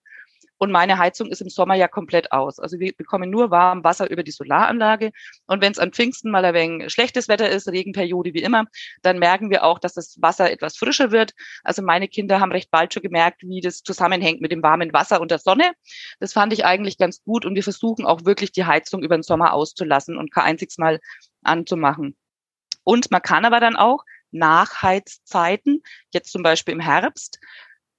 [0.61, 2.59] und meine Heizung ist im Sommer ja komplett aus.
[2.59, 5.11] Also wir bekommen nur warm Wasser über die Solaranlage.
[5.47, 8.65] Und wenn es an Pfingsten mal ein wenig schlechtes Wetter ist, Regenperiode wie immer,
[9.01, 11.33] dann merken wir auch, dass das Wasser etwas frischer wird.
[11.63, 15.19] Also meine Kinder haben recht bald schon gemerkt, wie das zusammenhängt mit dem warmen Wasser
[15.19, 15.71] und der Sonne.
[16.19, 17.43] Das fand ich eigentlich ganz gut.
[17.43, 20.99] Und wir versuchen auch wirklich die Heizung über den Sommer auszulassen und kein einziges Mal
[21.41, 22.15] anzumachen.
[22.83, 25.81] Und man kann aber dann auch Nachheizzeiten,
[26.13, 27.39] jetzt zum Beispiel im Herbst,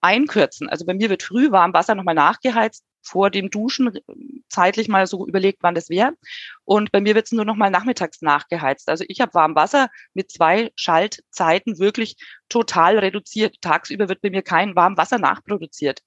[0.03, 0.69] einkürzen.
[0.69, 3.91] Also bei mir wird früh warm Wasser nochmal nachgeheizt, vor dem Duschen
[4.49, 6.12] zeitlich mal so überlegt, wann das wäre.
[6.65, 8.88] Und bei mir wird es nur noch mal nachmittags nachgeheizt.
[8.88, 12.17] Also ich habe warm Wasser mit zwei Schaltzeiten wirklich
[12.49, 13.61] total reduziert.
[13.61, 16.03] Tagsüber wird bei mir kein warm Wasser nachproduziert,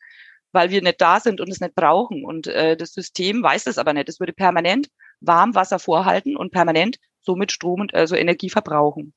[0.51, 2.23] weil wir nicht da sind und es nicht brauchen.
[2.23, 4.09] Und äh, das System weiß es aber nicht.
[4.09, 4.89] Es würde permanent
[5.21, 9.13] Warmwasser vorhalten und permanent somit Strom und also Energie verbrauchen.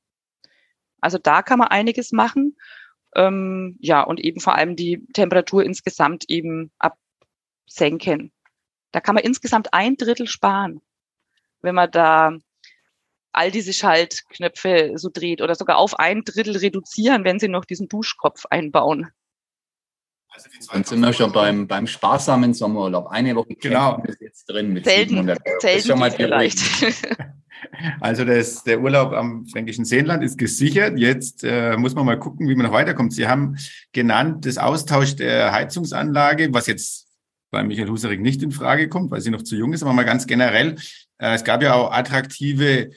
[1.01, 2.57] Also da kann man einiges machen.
[3.15, 8.33] Ähm, ja, und eben vor allem die Temperatur insgesamt eben absenken.
[8.93, 10.81] Da kann man insgesamt ein Drittel sparen,
[11.61, 12.33] wenn man da
[13.33, 17.89] all diese Schaltknöpfe so dreht oder sogar auf ein Drittel reduzieren, wenn sie noch diesen
[17.89, 19.11] Duschkopf einbauen.
[20.31, 23.09] Also Dann sind wir schon beim, beim sparsamen Sommerurlaub.
[23.09, 24.03] Eine Woche genau.
[24.05, 25.39] ist jetzt drin mit selten, 700
[25.89, 25.99] Euro.
[25.99, 26.59] Mal vielleicht.
[28.01, 30.99] Also das, der Urlaub am Fränkischen Seenland ist gesichert.
[30.99, 33.13] Jetzt äh, muss man mal gucken, wie man noch weiterkommt.
[33.13, 33.57] Sie haben
[33.93, 37.07] genannt, das Austausch der Heizungsanlage, was jetzt
[37.51, 40.05] bei Michael Husarek nicht in Frage kommt, weil sie noch zu jung ist, aber mal
[40.05, 40.77] ganz generell.
[41.19, 42.91] Äh, es gab ja auch attraktive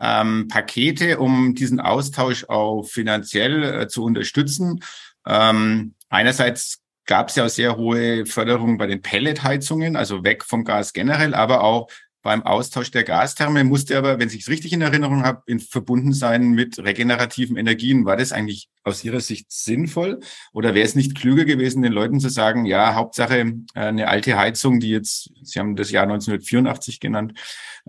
[0.00, 4.82] ähm, Pakete, um diesen Austausch auch finanziell äh, zu unterstützen.
[5.26, 10.64] Ähm, einerseits gab es ja auch sehr hohe Förderung bei den Pelletheizungen, also weg vom
[10.64, 11.88] Gas generell, aber auch
[12.22, 16.12] beim Austausch der Gastherme, musste aber, wenn ich es richtig in Erinnerung habe, in verbunden
[16.12, 18.04] sein mit regenerativen Energien.
[18.04, 20.20] War das eigentlich aus Ihrer Sicht sinnvoll?
[20.52, 24.38] Oder wäre es nicht klüger gewesen, den Leuten zu sagen, ja, Hauptsache äh, eine alte
[24.38, 27.38] Heizung, die jetzt, Sie haben das Jahr 1984 genannt,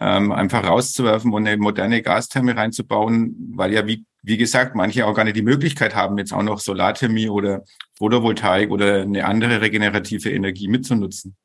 [0.02, 5.14] ähm, einfach rauszuwerfen und eine moderne Gastherme reinzubauen, weil ja, wie, wie gesagt, manche auch
[5.14, 7.64] gar nicht die Möglichkeit haben, jetzt auch noch Solarthermie oder
[7.98, 11.36] Photovoltaik oder eine andere regenerative Energie mitzunutzen.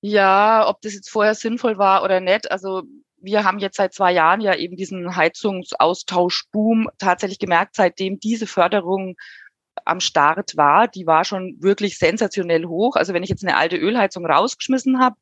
[0.00, 2.50] Ja, ob das jetzt vorher sinnvoll war oder nicht.
[2.50, 2.82] Also
[3.18, 9.16] wir haben jetzt seit zwei Jahren ja eben diesen Heizungsaustauschboom tatsächlich gemerkt, seitdem diese Förderung
[9.84, 10.88] am Start war.
[10.88, 12.96] Die war schon wirklich sensationell hoch.
[12.96, 15.16] Also wenn ich jetzt eine alte Ölheizung rausgeschmissen habe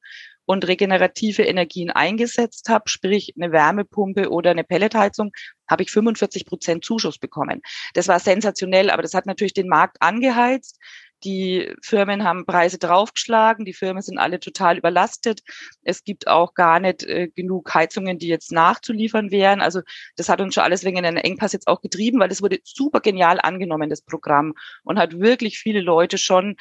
[0.45, 5.33] und regenerative Energien eingesetzt habe, sprich eine Wärmepumpe oder eine Pelletheizung,
[5.69, 7.61] habe ich 45 Prozent Zuschuss bekommen.
[7.95, 10.79] Das war sensationell, aber das hat natürlich den Markt angeheizt.
[11.25, 15.43] Die Firmen haben Preise draufgeschlagen, die Firmen sind alle total überlastet.
[15.83, 19.61] Es gibt auch gar nicht äh, genug Heizungen, die jetzt nachzuliefern wären.
[19.61, 19.81] Also
[20.17, 23.01] das hat uns schon alles wegen einen Engpass jetzt auch getrieben, weil das wurde super
[23.01, 24.55] genial angenommen, das Programm,
[24.85, 26.57] und hat wirklich viele Leute schon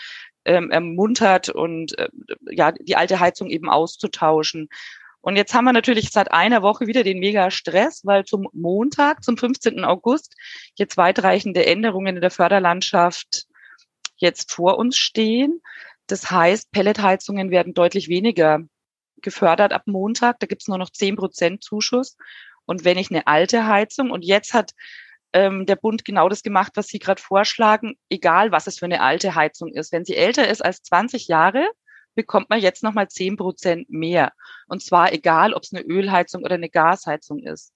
[0.45, 2.09] ähm, ermuntert und äh,
[2.49, 4.69] ja, die alte Heizung eben auszutauschen.
[5.21, 9.25] Und jetzt haben wir natürlich seit einer Woche wieder den mega Stress, weil zum Montag,
[9.25, 9.83] zum 15.
[9.83, 10.35] August,
[10.75, 13.46] jetzt weitreichende Änderungen in der Förderlandschaft
[14.17, 15.61] jetzt vor uns stehen.
[16.07, 18.59] Das heißt, Pelletheizungen werden deutlich weniger
[19.21, 20.39] gefördert ab Montag.
[20.39, 22.17] Da gibt es nur noch zehn Prozent Zuschuss.
[22.65, 24.71] Und wenn ich eine alte Heizung, und jetzt hat
[25.33, 29.01] ähm, der Bund genau das gemacht, was Sie gerade vorschlagen, egal was es für eine
[29.01, 29.91] alte Heizung ist.
[29.91, 31.67] Wenn sie älter ist als 20 Jahre,
[32.15, 34.33] bekommt man jetzt nochmal zehn Prozent mehr.
[34.67, 37.73] Und zwar egal, ob es eine Ölheizung oder eine Gasheizung ist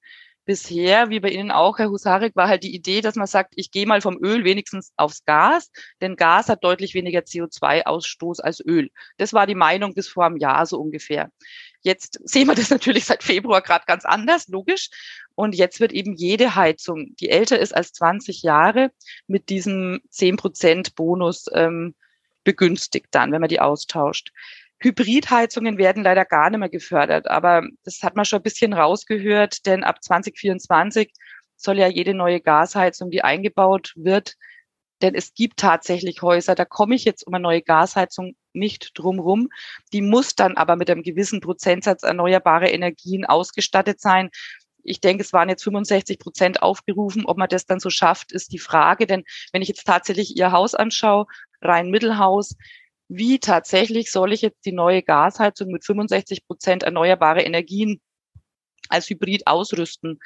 [0.51, 3.71] bisher, wie bei Ihnen auch, Herr Husarek, war halt die Idee, dass man sagt, ich
[3.71, 8.89] gehe mal vom Öl wenigstens aufs Gas, denn Gas hat deutlich weniger CO2-Ausstoß als Öl.
[9.15, 11.31] Das war die Meinung bis vor einem Jahr so ungefähr.
[11.83, 14.89] Jetzt sehen wir das natürlich seit Februar gerade ganz anders, logisch.
[15.35, 18.91] Und jetzt wird eben jede Heizung, die älter ist als 20 Jahre,
[19.27, 21.95] mit diesem 10 Prozent Bonus ähm,
[22.43, 24.33] begünstigt dann, wenn man die austauscht.
[24.81, 29.65] Hybridheizungen werden leider gar nicht mehr gefördert, aber das hat man schon ein bisschen rausgehört,
[29.65, 31.11] denn ab 2024
[31.55, 34.35] soll ja jede neue Gasheizung, die eingebaut wird,
[35.01, 39.49] denn es gibt tatsächlich Häuser, da komme ich jetzt um eine neue Gasheizung nicht drumrum.
[39.93, 44.29] Die muss dann aber mit einem gewissen Prozentsatz erneuerbare Energien ausgestattet sein.
[44.83, 47.25] Ich denke, es waren jetzt 65 Prozent aufgerufen.
[47.25, 49.07] Ob man das dann so schafft, ist die Frage.
[49.07, 51.25] Denn wenn ich jetzt tatsächlich Ihr Haus anschaue,
[51.61, 52.55] rein Mittelhaus,
[53.13, 57.99] wie tatsächlich soll ich jetzt die neue Gasheizung mit 65 Prozent erneuerbare Energien
[58.87, 60.19] als Hybrid ausrüsten?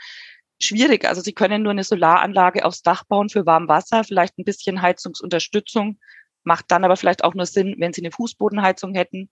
[0.62, 1.06] Schwierig.
[1.06, 6.00] Also Sie können nur eine Solaranlage aufs Dach bauen für Warmwasser, vielleicht ein bisschen Heizungsunterstützung,
[6.44, 9.32] macht dann aber vielleicht auch nur Sinn, wenn Sie eine Fußbodenheizung hätten.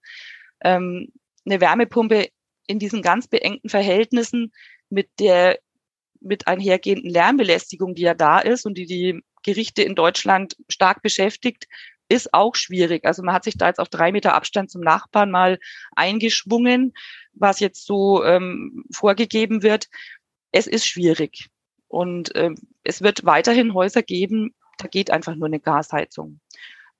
[0.64, 1.12] Ähm,
[1.46, 2.30] eine Wärmepumpe
[2.66, 4.52] in diesen ganz beengten Verhältnissen
[4.90, 5.60] mit der
[6.18, 11.68] mit einhergehenden Lärmbelästigung, die ja da ist und die die Gerichte in Deutschland stark beschäftigt,
[12.08, 13.04] ist auch schwierig.
[13.04, 15.58] Also man hat sich da jetzt auf drei Meter Abstand zum Nachbarn mal
[15.96, 16.92] eingeschwungen,
[17.32, 19.88] was jetzt so ähm, vorgegeben wird.
[20.52, 21.48] Es ist schwierig.
[21.88, 26.40] Und ähm, es wird weiterhin Häuser geben, da geht einfach nur eine Gasheizung.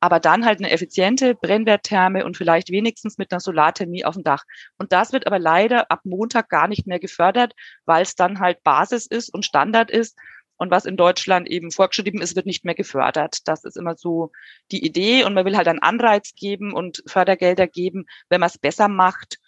[0.00, 4.44] Aber dann halt eine effiziente Brennwerttherme und vielleicht wenigstens mit einer Solarthermie auf dem Dach.
[4.76, 7.54] Und das wird aber leider ab Montag gar nicht mehr gefördert,
[7.86, 10.18] weil es dann halt Basis ist und Standard ist
[10.56, 13.48] und was in Deutschland eben vorgeschrieben ist, wird nicht mehr gefördert.
[13.48, 14.30] Das ist immer so
[14.70, 15.24] die Idee.
[15.24, 19.40] Und man will halt einen Anreiz geben und Fördergelder geben, wenn man es besser macht.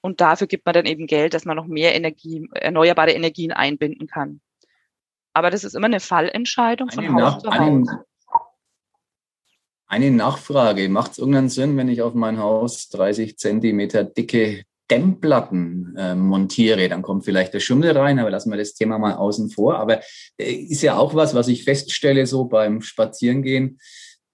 [0.00, 4.08] Und dafür gibt man dann eben Geld, dass man noch mehr Energie, erneuerbare Energien einbinden
[4.08, 4.40] kann.
[5.32, 7.88] Aber das ist immer eine Fallentscheidung von eine Haus zu Haus.
[9.88, 10.88] Eine Nachfrage.
[10.88, 16.88] Macht es irgendeinen Sinn, wenn ich auf mein Haus 30 Zentimeter dicke Dämmplatten äh, montiere,
[16.88, 19.78] dann kommt vielleicht der Schimmel rein, aber lassen wir das Thema mal außen vor.
[19.78, 20.00] Aber
[20.38, 23.78] äh, ist ja auch was, was ich feststelle so beim Spazierengehen.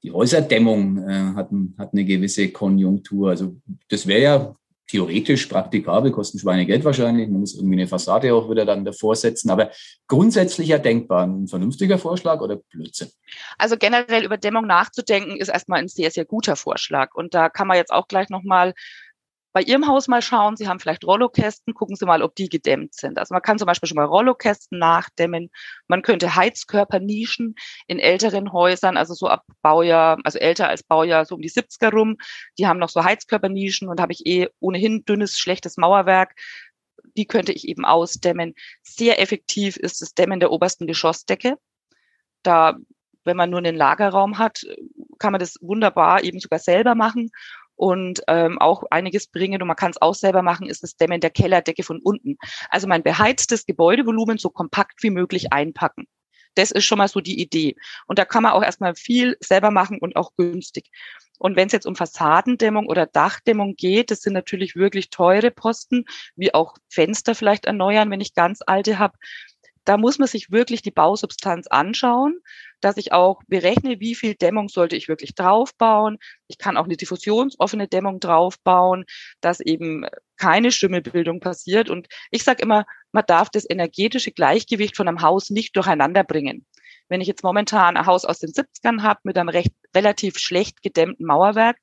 [0.02, 3.30] Die Häuserdämmung äh, hat, hat eine gewisse Konjunktur.
[3.30, 3.56] Also
[3.88, 4.56] das wäre ja
[4.92, 7.28] theoretisch praktikabel, kosten Schweinegeld wahrscheinlich.
[7.30, 9.48] Man muss irgendwie eine Fassade auch wieder dann davor setzen.
[9.48, 9.70] Aber
[10.06, 11.26] grundsätzlich ja denkbar.
[11.26, 13.08] Ein vernünftiger Vorschlag oder Blödsinn?
[13.56, 17.14] Also generell über Dämmung nachzudenken ist erstmal ein sehr, sehr guter Vorschlag.
[17.14, 18.74] Und da kann man jetzt auch gleich nochmal
[19.52, 20.56] bei Ihrem Haus mal schauen.
[20.56, 23.18] Sie haben vielleicht Rollokästen, gucken Sie mal, ob die gedämmt sind.
[23.18, 25.50] Also man kann zum Beispiel schon mal Rollokästen nachdämmen.
[25.88, 27.54] Man könnte Heizkörper nischen
[27.86, 31.90] in älteren Häusern, also so ab Baujahr, also älter als Baujahr, so um die 70er
[31.90, 32.16] rum.
[32.58, 36.34] Die haben noch so Heizkörpernischen und habe ich eh ohnehin dünnes, schlechtes Mauerwerk.
[37.16, 38.54] Die könnte ich eben ausdämmen.
[38.82, 41.58] Sehr effektiv ist das Dämmen der obersten Geschossdecke.
[42.42, 42.76] Da,
[43.24, 44.62] wenn man nur einen Lagerraum hat,
[45.18, 47.30] kann man das wunderbar eben sogar selber machen
[47.82, 51.20] und ähm, auch einiges bringen und man kann es auch selber machen, ist das Dämmen
[51.20, 52.36] der Kellerdecke von unten.
[52.70, 56.06] Also mein beheiztes Gebäudevolumen so kompakt wie möglich einpacken.
[56.54, 57.74] Das ist schon mal so die Idee.
[58.06, 60.90] Und da kann man auch erstmal viel selber machen und auch günstig.
[61.40, 66.04] Und wenn es jetzt um Fassadendämmung oder Dachdämmung geht, das sind natürlich wirklich teure Posten,
[66.36, 69.18] wie auch Fenster vielleicht erneuern, wenn ich ganz alte habe
[69.84, 72.40] da muss man sich wirklich die Bausubstanz anschauen,
[72.82, 76.18] dass ich auch berechne, wie viel Dämmung sollte ich wirklich draufbauen.
[76.48, 79.04] Ich kann auch eine diffusionsoffene Dämmung draufbauen,
[79.40, 80.04] dass eben
[80.36, 81.88] keine Schimmelbildung passiert.
[81.88, 86.66] Und ich sage immer, man darf das energetische Gleichgewicht von einem Haus nicht durcheinander bringen.
[87.08, 90.82] Wenn ich jetzt momentan ein Haus aus den 70ern habe mit einem recht relativ schlecht
[90.82, 91.76] gedämmten Mauerwerk,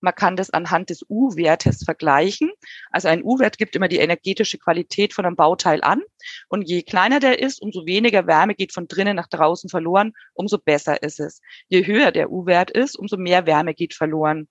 [0.00, 2.50] man kann das anhand des U-Wertes vergleichen.
[2.90, 6.02] Also ein U-Wert gibt immer die energetische Qualität von einem Bauteil an.
[6.48, 10.58] Und je kleiner der ist, umso weniger Wärme geht von drinnen nach draußen verloren, umso
[10.58, 11.40] besser ist es.
[11.68, 14.48] Je höher der U-Wert ist, umso mehr Wärme geht verloren.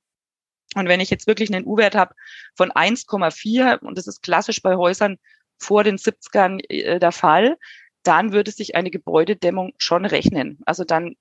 [0.75, 2.15] Und wenn ich jetzt wirklich einen U-Wert habe
[2.55, 5.17] von 1,4, und das ist klassisch bei Häusern
[5.57, 7.57] vor den 70ern äh, der Fall,
[8.03, 10.59] dann würde sich eine Gebäudedämmung schon rechnen.
[10.65, 11.15] Also dann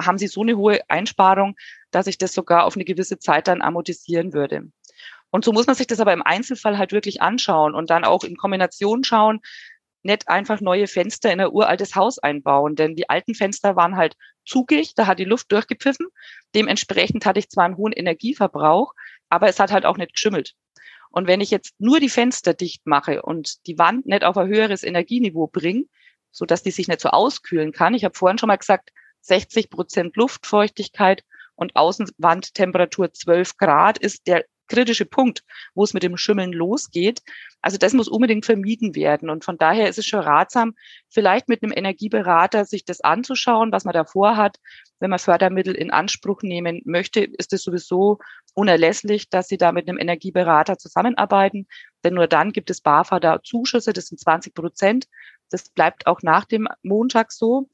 [0.00, 1.56] haben sie so eine hohe Einsparung,
[1.90, 4.70] dass ich das sogar auf eine gewisse Zeit dann amortisieren würde.
[5.30, 8.22] Und so muss man sich das aber im Einzelfall halt wirklich anschauen und dann auch
[8.24, 9.40] in Kombination schauen,
[10.04, 14.16] nicht einfach neue Fenster in ein uraltes Haus einbauen, denn die alten Fenster waren halt
[14.44, 16.06] zugig, da hat die Luft durchgepfiffen.
[16.54, 18.92] Dementsprechend hatte ich zwar einen hohen Energieverbrauch,
[19.30, 20.54] aber es hat halt auch nicht geschimmelt.
[21.10, 24.48] Und wenn ich jetzt nur die Fenster dicht mache und die Wand nicht auf ein
[24.48, 25.84] höheres Energieniveau bringe,
[26.30, 28.90] so dass die sich nicht so auskühlen kann, ich habe vorhin schon mal gesagt,
[29.24, 31.24] 60 Prozent Luftfeuchtigkeit
[31.56, 35.42] und Außenwandtemperatur 12 Grad ist der kritische Punkt,
[35.74, 37.20] wo es mit dem Schimmeln losgeht.
[37.60, 39.30] Also das muss unbedingt vermieden werden.
[39.30, 40.74] Und von daher ist es schon ratsam,
[41.08, 44.58] vielleicht mit einem Energieberater sich das anzuschauen, was man davor hat.
[45.00, 48.18] Wenn man Fördermittel in Anspruch nehmen möchte, ist es sowieso
[48.54, 51.66] unerlässlich, dass Sie da mit einem Energieberater zusammenarbeiten.
[52.04, 55.06] Denn nur dann gibt es BAFA da Zuschüsse, das sind 20 Prozent.
[55.50, 57.68] Das bleibt auch nach dem Montag so.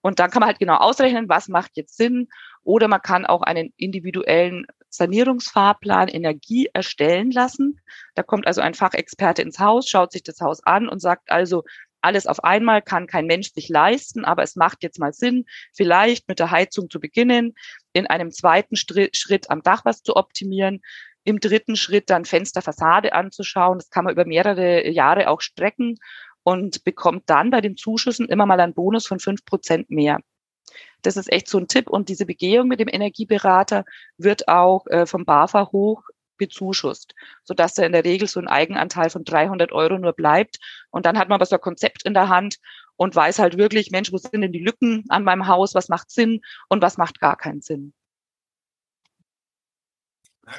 [0.00, 2.28] Und dann kann man halt genau ausrechnen, was macht jetzt Sinn.
[2.62, 7.80] Oder man kann auch einen individuellen Sanierungsfahrplan Energie erstellen lassen.
[8.14, 11.64] Da kommt also ein Fachexperte ins Haus, schaut sich das Haus an und sagt also,
[12.02, 16.28] alles auf einmal kann kein Mensch sich leisten, aber es macht jetzt mal Sinn, vielleicht
[16.28, 17.54] mit der Heizung zu beginnen,
[17.92, 20.82] in einem zweiten Schritt am Dach was zu optimieren,
[21.24, 23.78] im dritten Schritt dann Fensterfassade anzuschauen.
[23.78, 25.98] Das kann man über mehrere Jahre auch strecken
[26.42, 30.20] und bekommt dann bei den Zuschüssen immer mal einen Bonus von fünf Prozent mehr.
[31.02, 31.90] Das ist echt so ein Tipp.
[31.90, 33.84] Und diese Begehung mit dem Energieberater
[34.18, 36.04] wird auch äh, vom BAFA hoch
[36.38, 40.58] bezuschusst, sodass da in der Regel so ein Eigenanteil von 300 Euro nur bleibt.
[40.90, 42.58] Und dann hat man aber so ein Konzept in der Hand
[42.96, 45.74] und weiß halt wirklich, Mensch, wo sind denn die Lücken an meinem Haus?
[45.74, 47.92] Was macht Sinn und was macht gar keinen Sinn?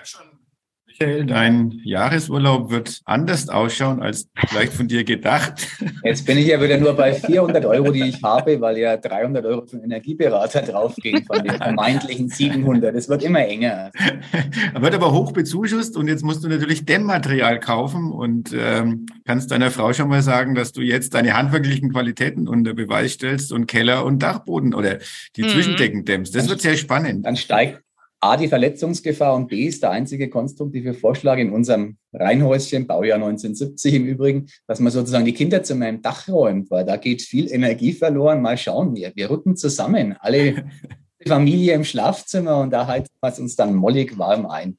[0.04, 0.40] schon
[0.86, 5.68] Michael, dein Jahresurlaub wird anders ausschauen als vielleicht von dir gedacht.
[6.04, 9.46] Jetzt bin ich ja wieder nur bei 400 Euro, die ich habe, weil ja 300
[9.46, 12.96] Euro für Energieberater draufgehen von den vermeintlichen 700.
[12.96, 13.92] Es wird immer enger.
[14.80, 19.72] Wird aber hoch bezuschusst und jetzt musst du natürlich Dämmmaterial kaufen und ähm, kannst deiner
[19.72, 24.06] Frau schon mal sagen, dass du jetzt deine handwerklichen Qualitäten unter Beweis stellst und Keller
[24.06, 25.00] und Dachboden oder
[25.36, 25.50] die mhm.
[25.50, 26.36] Zwischendecken dämmst.
[26.36, 27.26] Das wird sehr spannend.
[27.26, 27.83] Dann steigt
[28.24, 33.96] A, die Verletzungsgefahr und B ist der einzige konstruktive Vorschlag in unserem Reihenhäuschen, Baujahr 1970
[33.96, 37.52] im Übrigen, dass man sozusagen die Kinder zu meinem Dach räumt, weil da geht viel
[37.52, 38.42] Energie verloren.
[38.42, 40.64] Mal schauen, wir, wir rücken zusammen, alle
[41.28, 44.78] Familie im Schlafzimmer und da heizt man uns dann mollig warm ein.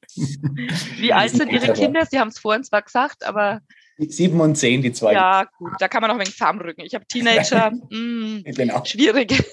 [0.96, 2.06] Wie alt sind Ihre Kinder?
[2.10, 3.60] Sie haben es vorhin zwar gesagt, aber
[3.96, 5.12] Sieben und zehn, die zwei.
[5.12, 6.84] Ja, gut, da kann man noch ein wenig zusammenrücken.
[6.84, 8.84] Ich habe Teenager, mm, genau.
[8.84, 9.32] schwierig.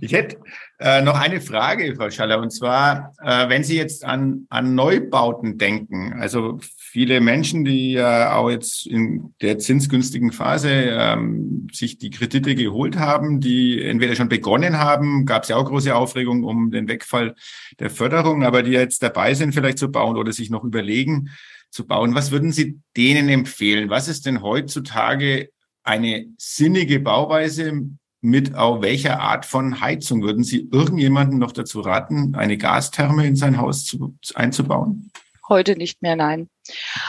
[0.00, 0.38] ich hätte
[0.82, 5.56] äh, noch eine Frage, Frau Schaller, und zwar, äh, wenn Sie jetzt an, an Neubauten
[5.56, 11.98] denken, also viele Menschen, die ja äh, auch jetzt in der zinsgünstigen Phase ähm, sich
[11.98, 16.42] die Kredite geholt haben, die entweder schon begonnen haben, gab es ja auch große Aufregung
[16.42, 17.36] um den Wegfall
[17.78, 21.30] der Förderung, aber die jetzt dabei sind, vielleicht zu bauen oder sich noch überlegen,
[21.70, 22.14] zu bauen.
[22.14, 23.88] Was würden Sie denen empfehlen?
[23.88, 25.50] Was ist denn heutzutage
[25.84, 27.82] eine sinnige Bauweise
[28.22, 30.22] mit auch welcher Art von Heizung?
[30.22, 35.10] Würden Sie irgendjemanden noch dazu raten, eine Gastherme in sein Haus zu, einzubauen?
[35.48, 36.48] Heute nicht mehr, nein.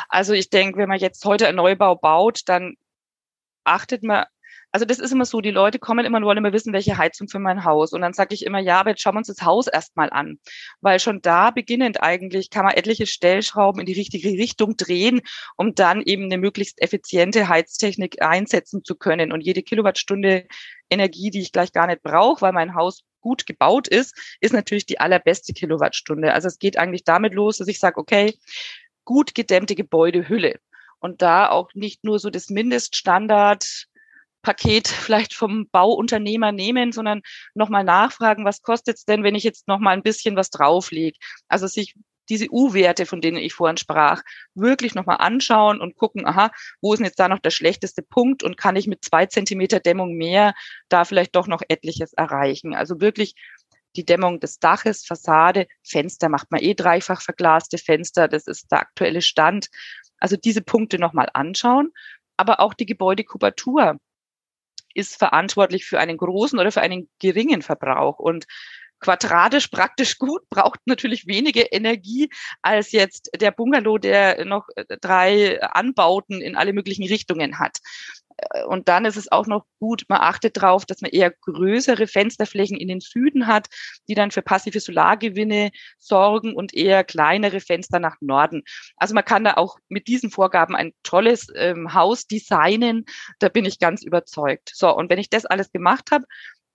[0.09, 2.75] Also ich denke, wenn man jetzt heute einen Neubau baut, dann
[3.63, 4.25] achtet man
[4.73, 7.27] also das ist immer so, die Leute kommen immer und wollen immer wissen, welche Heizung
[7.27, 7.93] für mein Haus.
[7.93, 10.39] Und dann sage ich immer, ja, aber jetzt schauen wir uns das Haus erstmal an.
[10.81, 15.21] Weil schon da beginnend eigentlich kann man etliche Stellschrauben in die richtige Richtung drehen,
[15.57, 19.31] um dann eben eine möglichst effiziente Heiztechnik einsetzen zu können.
[19.31, 20.47] Und jede Kilowattstunde
[20.89, 24.87] Energie, die ich gleich gar nicht brauche, weil mein Haus gut gebaut ist, ist natürlich
[24.87, 26.33] die allerbeste Kilowattstunde.
[26.33, 28.39] Also es geht eigentlich damit los, dass ich sage, okay,
[29.05, 30.59] gut gedämmte Gebäudehülle.
[30.99, 33.87] Und da auch nicht nur so das Mindeststandard
[34.43, 37.21] Paket vielleicht vom Bauunternehmer nehmen, sondern
[37.55, 41.17] nochmal nachfragen, was kostet es denn, wenn ich jetzt nochmal ein bisschen was drauflege?
[41.47, 41.95] Also sich
[42.29, 44.21] diese U-Werte, von denen ich vorhin sprach,
[44.53, 46.51] wirklich nochmal anschauen und gucken, aha,
[46.81, 49.79] wo ist denn jetzt da noch der schlechteste Punkt und kann ich mit zwei Zentimeter
[49.79, 50.53] Dämmung mehr
[50.89, 52.75] da vielleicht doch noch etliches erreichen?
[52.75, 53.35] Also wirklich
[53.95, 58.79] die Dämmung des Daches, Fassade, Fenster macht man eh dreifach verglaste Fenster, das ist der
[58.79, 59.67] aktuelle Stand.
[60.19, 61.91] Also diese Punkte nochmal anschauen,
[62.37, 63.97] aber auch die Gebäudekubatur
[64.93, 68.19] ist verantwortlich für einen großen oder für einen geringen Verbrauch.
[68.19, 68.45] Und
[69.03, 72.29] quadratisch praktisch gut, braucht natürlich weniger Energie
[72.61, 77.79] als jetzt der Bungalow, der noch äh, drei Anbauten in alle möglichen Richtungen hat.
[78.37, 82.07] Äh, und dann ist es auch noch gut, man achtet darauf, dass man eher größere
[82.07, 83.67] Fensterflächen in den Süden hat,
[84.07, 88.63] die dann für passive Solargewinne sorgen und eher kleinere Fenster nach Norden.
[88.95, 93.05] Also man kann da auch mit diesen Vorgaben ein tolles ähm, Haus designen.
[93.39, 94.71] Da bin ich ganz überzeugt.
[94.73, 96.25] So, und wenn ich das alles gemacht habe,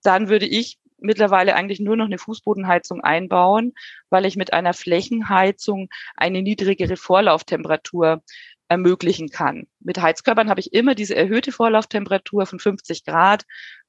[0.03, 3.73] dann würde ich mittlerweile eigentlich nur noch eine Fußbodenheizung einbauen,
[4.09, 8.23] weil ich mit einer Flächenheizung eine niedrigere Vorlauftemperatur
[8.67, 9.67] ermöglichen kann.
[9.79, 13.45] Mit Heizkörpern habe ich immer diese erhöhte Vorlauftemperatur von 50 Grad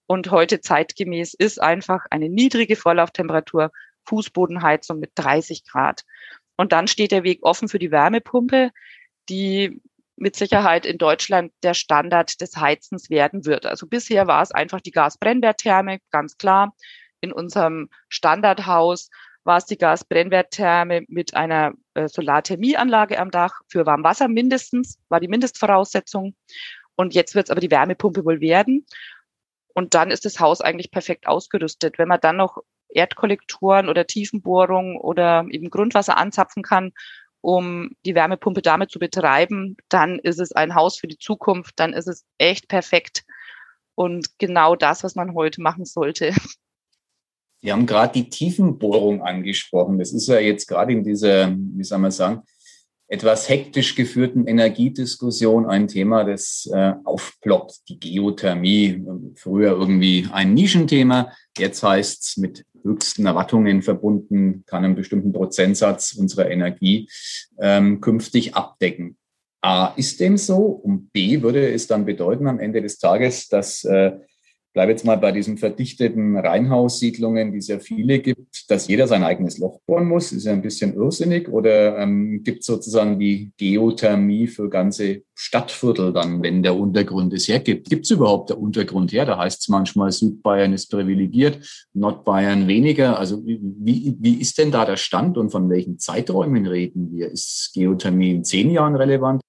[0.07, 3.71] und heute zeitgemäß ist einfach eine niedrige Vorlauftemperatur
[4.05, 6.05] Fußbodenheizung mit 30 Grad.
[6.57, 8.71] Und dann steht der Weg offen für die Wärmepumpe,
[9.29, 9.81] die
[10.21, 13.65] mit Sicherheit in Deutschland der Standard des Heizens werden wird.
[13.65, 16.75] Also bisher war es einfach die Gasbrennwerttherme, ganz klar.
[17.21, 19.09] In unserem Standardhaus
[19.45, 25.29] war es die Gasbrennwerttherme mit einer äh, Solarthermieanlage am Dach für Warmwasser mindestens, war die
[25.29, 26.35] Mindestvoraussetzung.
[26.97, 28.85] Und jetzt wird es aber die Wärmepumpe wohl werden.
[29.75, 31.99] Und dann ist das Haus eigentlich perfekt ausgerüstet.
[31.99, 32.59] Wenn man dann noch
[32.91, 36.93] Erdkollektoren oder Tiefenbohrungen oder eben Grundwasser anzapfen kann
[37.41, 41.93] um die Wärmepumpe damit zu betreiben, dann ist es ein Haus für die Zukunft, dann
[41.93, 43.25] ist es echt perfekt
[43.95, 46.35] und genau das, was man heute machen sollte.
[47.63, 49.99] Wir haben gerade die Tiefenbohrung angesprochen.
[49.99, 52.43] Das ist ja jetzt gerade in dieser, wie soll man sagen,
[53.11, 59.05] etwas hektisch geführten Energiediskussion ein Thema, das äh, aufploppt, die Geothermie.
[59.35, 66.13] Früher irgendwie ein Nischenthema, jetzt heißt es mit höchsten Erwartungen verbunden, kann einen bestimmten Prozentsatz
[66.13, 67.09] unserer Energie
[67.61, 69.17] ähm, künftig abdecken.
[69.61, 70.59] A, ist dem so?
[70.59, 74.13] Und B, würde es dann bedeuten am Ende des Tages, dass äh,
[74.73, 79.25] bleibe jetzt mal bei diesen verdichteten Reihenhaussiedlungen, die es ja viele gibt, dass jeder sein
[79.25, 81.49] eigenes Loch bohren muss, ist ja ein bisschen irrsinnig.
[81.49, 87.49] Oder ähm, gibt es sozusagen die Geothermie für ganze Stadtviertel dann, wenn der Untergrund es
[87.49, 87.91] hergibt?
[87.91, 89.27] Gibt es überhaupt der Untergrund her?
[89.27, 93.19] Da heißt es manchmal, Südbayern ist privilegiert, Nordbayern weniger.
[93.19, 97.31] Also wie, wie ist denn da der Stand und von welchen Zeiträumen reden wir?
[97.31, 99.41] Ist Geothermie in zehn Jahren relevant?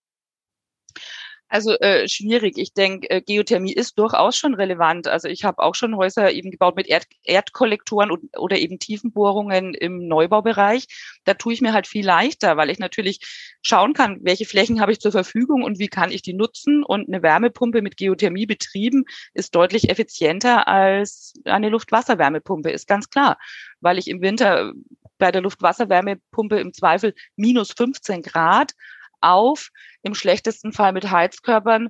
[1.51, 2.57] Also äh, schwierig.
[2.57, 5.09] Ich denke, äh, Geothermie ist durchaus schon relevant.
[5.09, 9.73] Also ich habe auch schon Häuser eben gebaut mit Erd Erdkollektoren und, oder eben Tiefenbohrungen
[9.73, 10.87] im Neubaubereich.
[11.25, 13.19] Da tue ich mir halt viel leichter, weil ich natürlich
[13.61, 16.85] schauen kann, welche Flächen habe ich zur Verfügung und wie kann ich die nutzen.
[16.85, 23.37] Und eine Wärmepumpe mit Geothermie betrieben ist deutlich effizienter als eine Luftwasserwärmepumpe, ist ganz klar,
[23.81, 24.71] weil ich im Winter
[25.17, 28.71] bei der Luftwasserwärmepumpe im Zweifel minus 15 Grad
[29.19, 29.69] auf,
[30.03, 31.89] im schlechtesten Fall mit Heizkörpern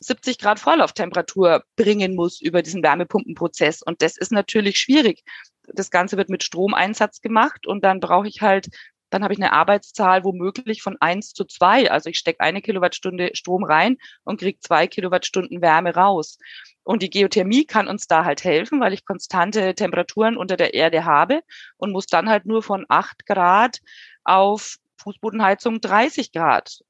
[0.00, 3.82] 70 Grad Vorlauftemperatur bringen muss über diesen Wärmepumpenprozess.
[3.82, 5.24] Und das ist natürlich schwierig.
[5.66, 8.68] Das Ganze wird mit Stromeinsatz gemacht und dann brauche ich halt,
[9.10, 11.90] dann habe ich eine Arbeitszahl womöglich von eins zu zwei.
[11.90, 16.38] Also ich stecke eine Kilowattstunde Strom rein und kriege zwei Kilowattstunden Wärme raus.
[16.84, 21.04] Und die Geothermie kann uns da halt helfen, weil ich konstante Temperaturen unter der Erde
[21.04, 21.42] habe
[21.76, 23.80] und muss dann halt nur von acht Grad
[24.24, 26.82] auf Fußbodenheizung 30 Grad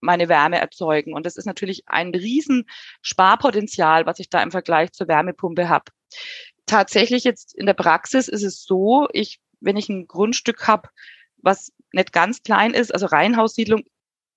[0.00, 1.14] meine Wärme erzeugen.
[1.14, 2.66] Und das ist natürlich ein riesen
[3.02, 5.92] Sparpotenzial, was ich da im Vergleich zur Wärmepumpe habe.
[6.66, 10.88] Tatsächlich jetzt in der Praxis ist es so, ich, wenn ich ein Grundstück habe,
[11.38, 13.82] was nicht ganz klein ist, also Reihenhaussiedlung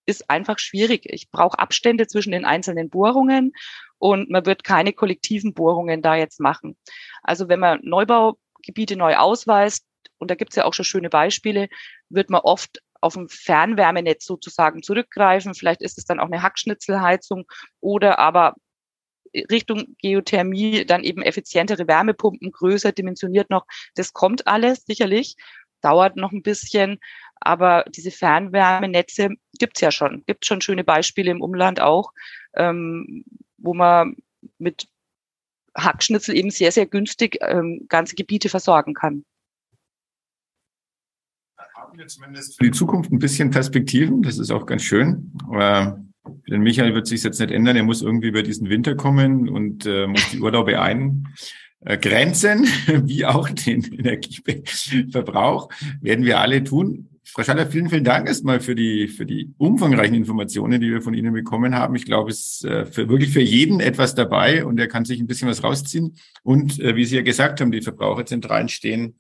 [0.06, 1.06] ist einfach schwierig.
[1.06, 3.54] Ich brauche Abstände zwischen den einzelnen Bohrungen
[4.00, 6.78] und man wird keine kollektiven Bohrungen da jetzt machen.
[7.22, 9.86] Also wenn man Neubaugebiete neu ausweist,
[10.18, 11.70] und da gibt es ja auch schon schöne Beispiele,
[12.10, 15.54] wird man oft auf ein Fernwärmenetz sozusagen zurückgreifen.
[15.54, 17.46] Vielleicht ist es dann auch eine Hackschnitzelheizung
[17.82, 18.56] oder aber
[19.52, 23.66] Richtung Geothermie dann eben effizientere Wärmepumpen, größer dimensioniert noch.
[23.96, 25.36] Das kommt alles sicherlich,
[25.82, 27.00] dauert noch ein bisschen,
[27.36, 29.30] aber diese Fernwärmenetze
[29.60, 30.24] gibt's ja schon.
[30.26, 32.12] Gibt schon schöne Beispiele im Umland auch,
[32.56, 33.26] ähm,
[33.58, 34.16] wo man
[34.60, 34.88] mit
[35.76, 39.26] Hackschnitzel eben sehr, sehr günstig ähm, ganze Gebiete versorgen kann.
[41.58, 41.83] Dann haben wir zumindest
[42.58, 44.22] für die Zukunft ein bisschen Perspektiven.
[44.22, 45.32] Das ist auch ganz schön.
[45.48, 46.00] Aber
[46.50, 47.76] denn Michael wird sich jetzt nicht ändern.
[47.76, 52.66] Er muss irgendwie über diesen Winter kommen und äh, muss die Urlaube eingrenzen,
[53.04, 55.70] wie auch den Energieverbrauch.
[56.02, 57.10] Werden wir alle tun.
[57.26, 61.14] Frau Schaller, vielen, vielen Dank erstmal für die, für die umfangreichen Informationen, die wir von
[61.14, 61.96] Ihnen bekommen haben.
[61.96, 65.20] Ich glaube, es ist äh, für, wirklich für jeden etwas dabei und er kann sich
[65.20, 66.16] ein bisschen was rausziehen.
[66.44, 69.16] Und äh, wie Sie ja gesagt haben, die Verbraucherzentralen stehen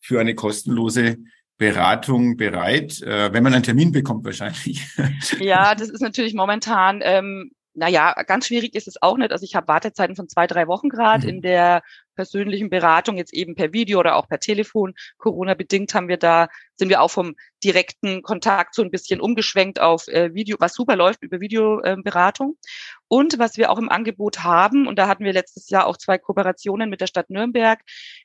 [0.00, 1.18] für eine kostenlose
[1.60, 4.80] Beratung bereit, äh, wenn man einen Termin bekommt wahrscheinlich.
[5.38, 9.32] Ja, das ist natürlich momentan ähm, naja, ganz schwierig ist es auch nicht.
[9.32, 11.34] Also ich habe Wartezeiten von zwei, drei Wochen gerade mhm.
[11.34, 11.82] in der
[12.16, 14.94] persönlichen Beratung, jetzt eben per Video oder auch per Telefon.
[15.18, 20.08] Corona-bedingt haben wir da, sind wir auch vom direkten Kontakt so ein bisschen umgeschwenkt auf
[20.08, 22.56] äh, Video, was super läuft über Videoberatung.
[22.60, 22.66] Äh,
[23.08, 26.18] und was wir auch im Angebot haben, und da hatten wir letztes Jahr auch zwei
[26.18, 27.80] Kooperationen mit der Stadt Nürnberg,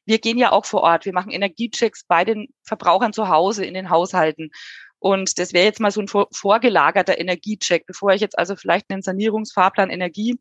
[0.06, 1.06] wir gehen ja auch vor Ort.
[1.06, 4.52] Wir machen Energiechecks bei den Verbrauchern zu Hause in den Haushalten.
[5.06, 9.04] Und das wäre jetzt mal so ein vorgelagerter Energiecheck, bevor ich jetzt also vielleicht einen
[9.04, 10.40] Sanierungsfahrplan Energie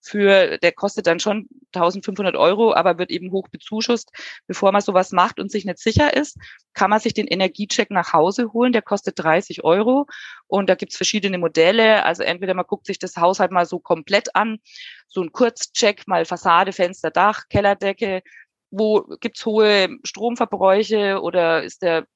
[0.00, 4.10] für, der kostet dann schon 1500 Euro, aber wird eben hoch bezuschusst.
[4.48, 6.38] Bevor man sowas macht und sich nicht sicher ist,
[6.74, 8.72] kann man sich den Energiecheck nach Hause holen.
[8.72, 10.06] Der kostet 30 Euro
[10.48, 12.04] und da gibt's verschiedene Modelle.
[12.04, 14.58] Also entweder man guckt sich das Haushalt mal so komplett an,
[15.06, 18.22] so ein Kurzcheck, mal Fassade, Fenster, Dach, Kellerdecke,
[18.70, 22.06] wo gibt's hohe Stromverbräuche oder ist der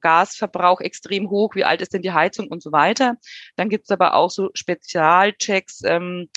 [0.00, 3.16] Gasverbrauch extrem hoch, wie alt ist denn die Heizung und so weiter.
[3.56, 6.28] Dann gibt es aber auch so Spezialchecks, ähm,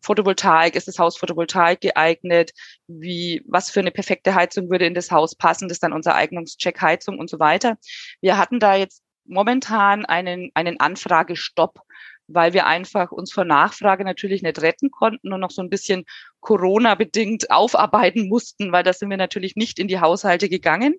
[0.00, 2.52] Photovoltaik, ist das Haus Photovoltaik geeignet,
[2.86, 6.14] wie, was für eine perfekte Heizung würde in das Haus passen, das ist dann unser
[6.14, 7.78] Eignungscheck Heizung und so weiter.
[8.20, 11.80] Wir hatten da jetzt momentan einen, einen Anfragestopp
[12.28, 16.04] weil wir einfach uns vor Nachfrage natürlich nicht retten konnten und noch so ein bisschen
[16.40, 20.94] Corona-bedingt aufarbeiten mussten, weil da sind wir natürlich nicht in die Haushalte gegangen.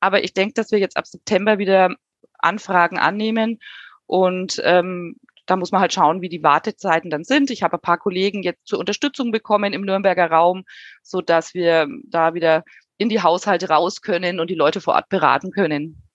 [0.00, 1.94] Aber ich denke, dass wir jetzt ab September wieder
[2.38, 3.60] Anfragen annehmen
[4.06, 5.16] und ähm,
[5.46, 7.50] da muss man halt schauen, wie die Wartezeiten dann sind.
[7.50, 10.64] Ich habe ein paar Kollegen jetzt zur Unterstützung bekommen im Nürnberger Raum,
[11.02, 12.64] so dass wir da wieder
[12.98, 16.09] in die Haushalte raus können und die Leute vor Ort beraten können.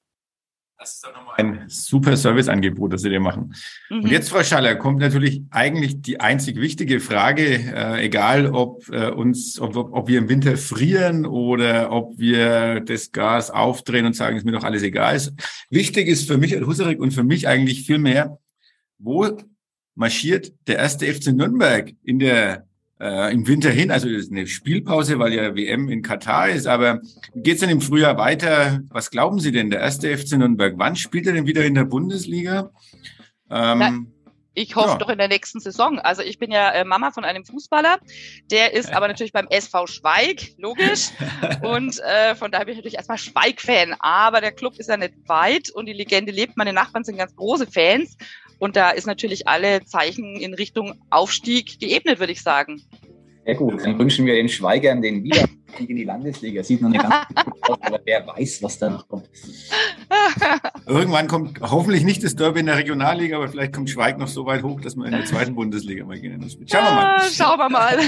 [0.78, 3.56] Das ist doch nochmal ein super Serviceangebot, das Sie dir machen.
[3.90, 4.02] Mhm.
[4.02, 9.10] Und jetzt, Frau Schaller, kommt natürlich eigentlich die einzig wichtige Frage, äh, egal ob äh,
[9.10, 14.36] uns, ob, ob wir im Winter frieren oder ob wir das Gas aufdrehen und sagen,
[14.36, 15.20] ist mir doch alles egal.
[15.70, 18.38] Wichtig ist für mich, Herr Husarek, und für mich eigentlich viel mehr,
[18.98, 19.30] wo
[19.96, 22.68] marschiert der erste FC Nürnberg in der
[23.00, 27.02] äh, im Winter hin, also eine Spielpause, weil ja WM in Katar ist, aber
[27.36, 28.80] geht es denn im Frühjahr weiter?
[28.90, 31.86] Was glauben Sie denn, der erste FC Nürnberg, wann spielt er denn wieder in der
[31.86, 32.72] Bundesliga?
[33.50, 33.94] Ähm, Na,
[34.56, 34.98] ich hoffe ja.
[34.98, 36.00] doch in der nächsten Saison.
[36.00, 38.00] Also ich bin ja äh, Mama von einem Fußballer,
[38.50, 41.10] der ist aber natürlich beim SV Schweig, logisch.
[41.62, 43.96] Und äh, von daher bin ich natürlich erstmal Schweig-Fan.
[44.00, 46.56] Aber der Club ist ja nicht weit und die Legende lebt.
[46.56, 48.16] Meine Nachbarn sind ganz große Fans.
[48.60, 52.82] Und da ist natürlich alle Zeichen in Richtung Aufstieg geebnet, würde ich sagen.
[53.46, 55.24] Sehr gut, dann wünschen wir den Schweigern den
[55.76, 56.64] Wiederstieg in die Landesliga.
[56.64, 59.30] Sieht noch nicht ganz gut aus, aber wer weiß, was da noch kommt.
[60.86, 64.46] Irgendwann kommt hoffentlich nicht das Derby in der Regionalliga, aber vielleicht kommt Schweig noch so
[64.46, 66.58] weit hoch, dass man in der zweiten Bundesliga mal gehen muss.
[66.66, 67.22] Schauen wir mal.
[67.32, 68.00] Schauen wir mal.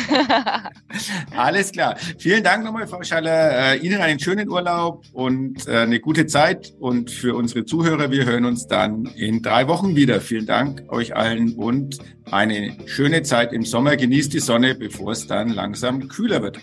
[1.35, 1.95] Alles klar.
[2.17, 3.73] Vielen Dank nochmal, Frau Schaller.
[3.73, 6.73] Äh, Ihnen einen schönen Urlaub und äh, eine gute Zeit.
[6.79, 10.21] Und für unsere Zuhörer, wir hören uns dann in drei Wochen wieder.
[10.21, 11.97] Vielen Dank euch allen und
[12.31, 13.95] eine schöne Zeit im Sommer.
[13.95, 16.59] Genießt die Sonne, bevor es dann langsam kühler wird.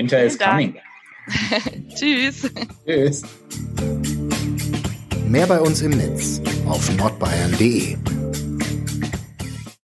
[0.00, 0.76] Winter is coming.
[1.94, 2.50] Tschüss.
[2.86, 3.22] Tschüss.
[5.28, 7.98] Mehr bei uns im Netz auf nordbayern.de.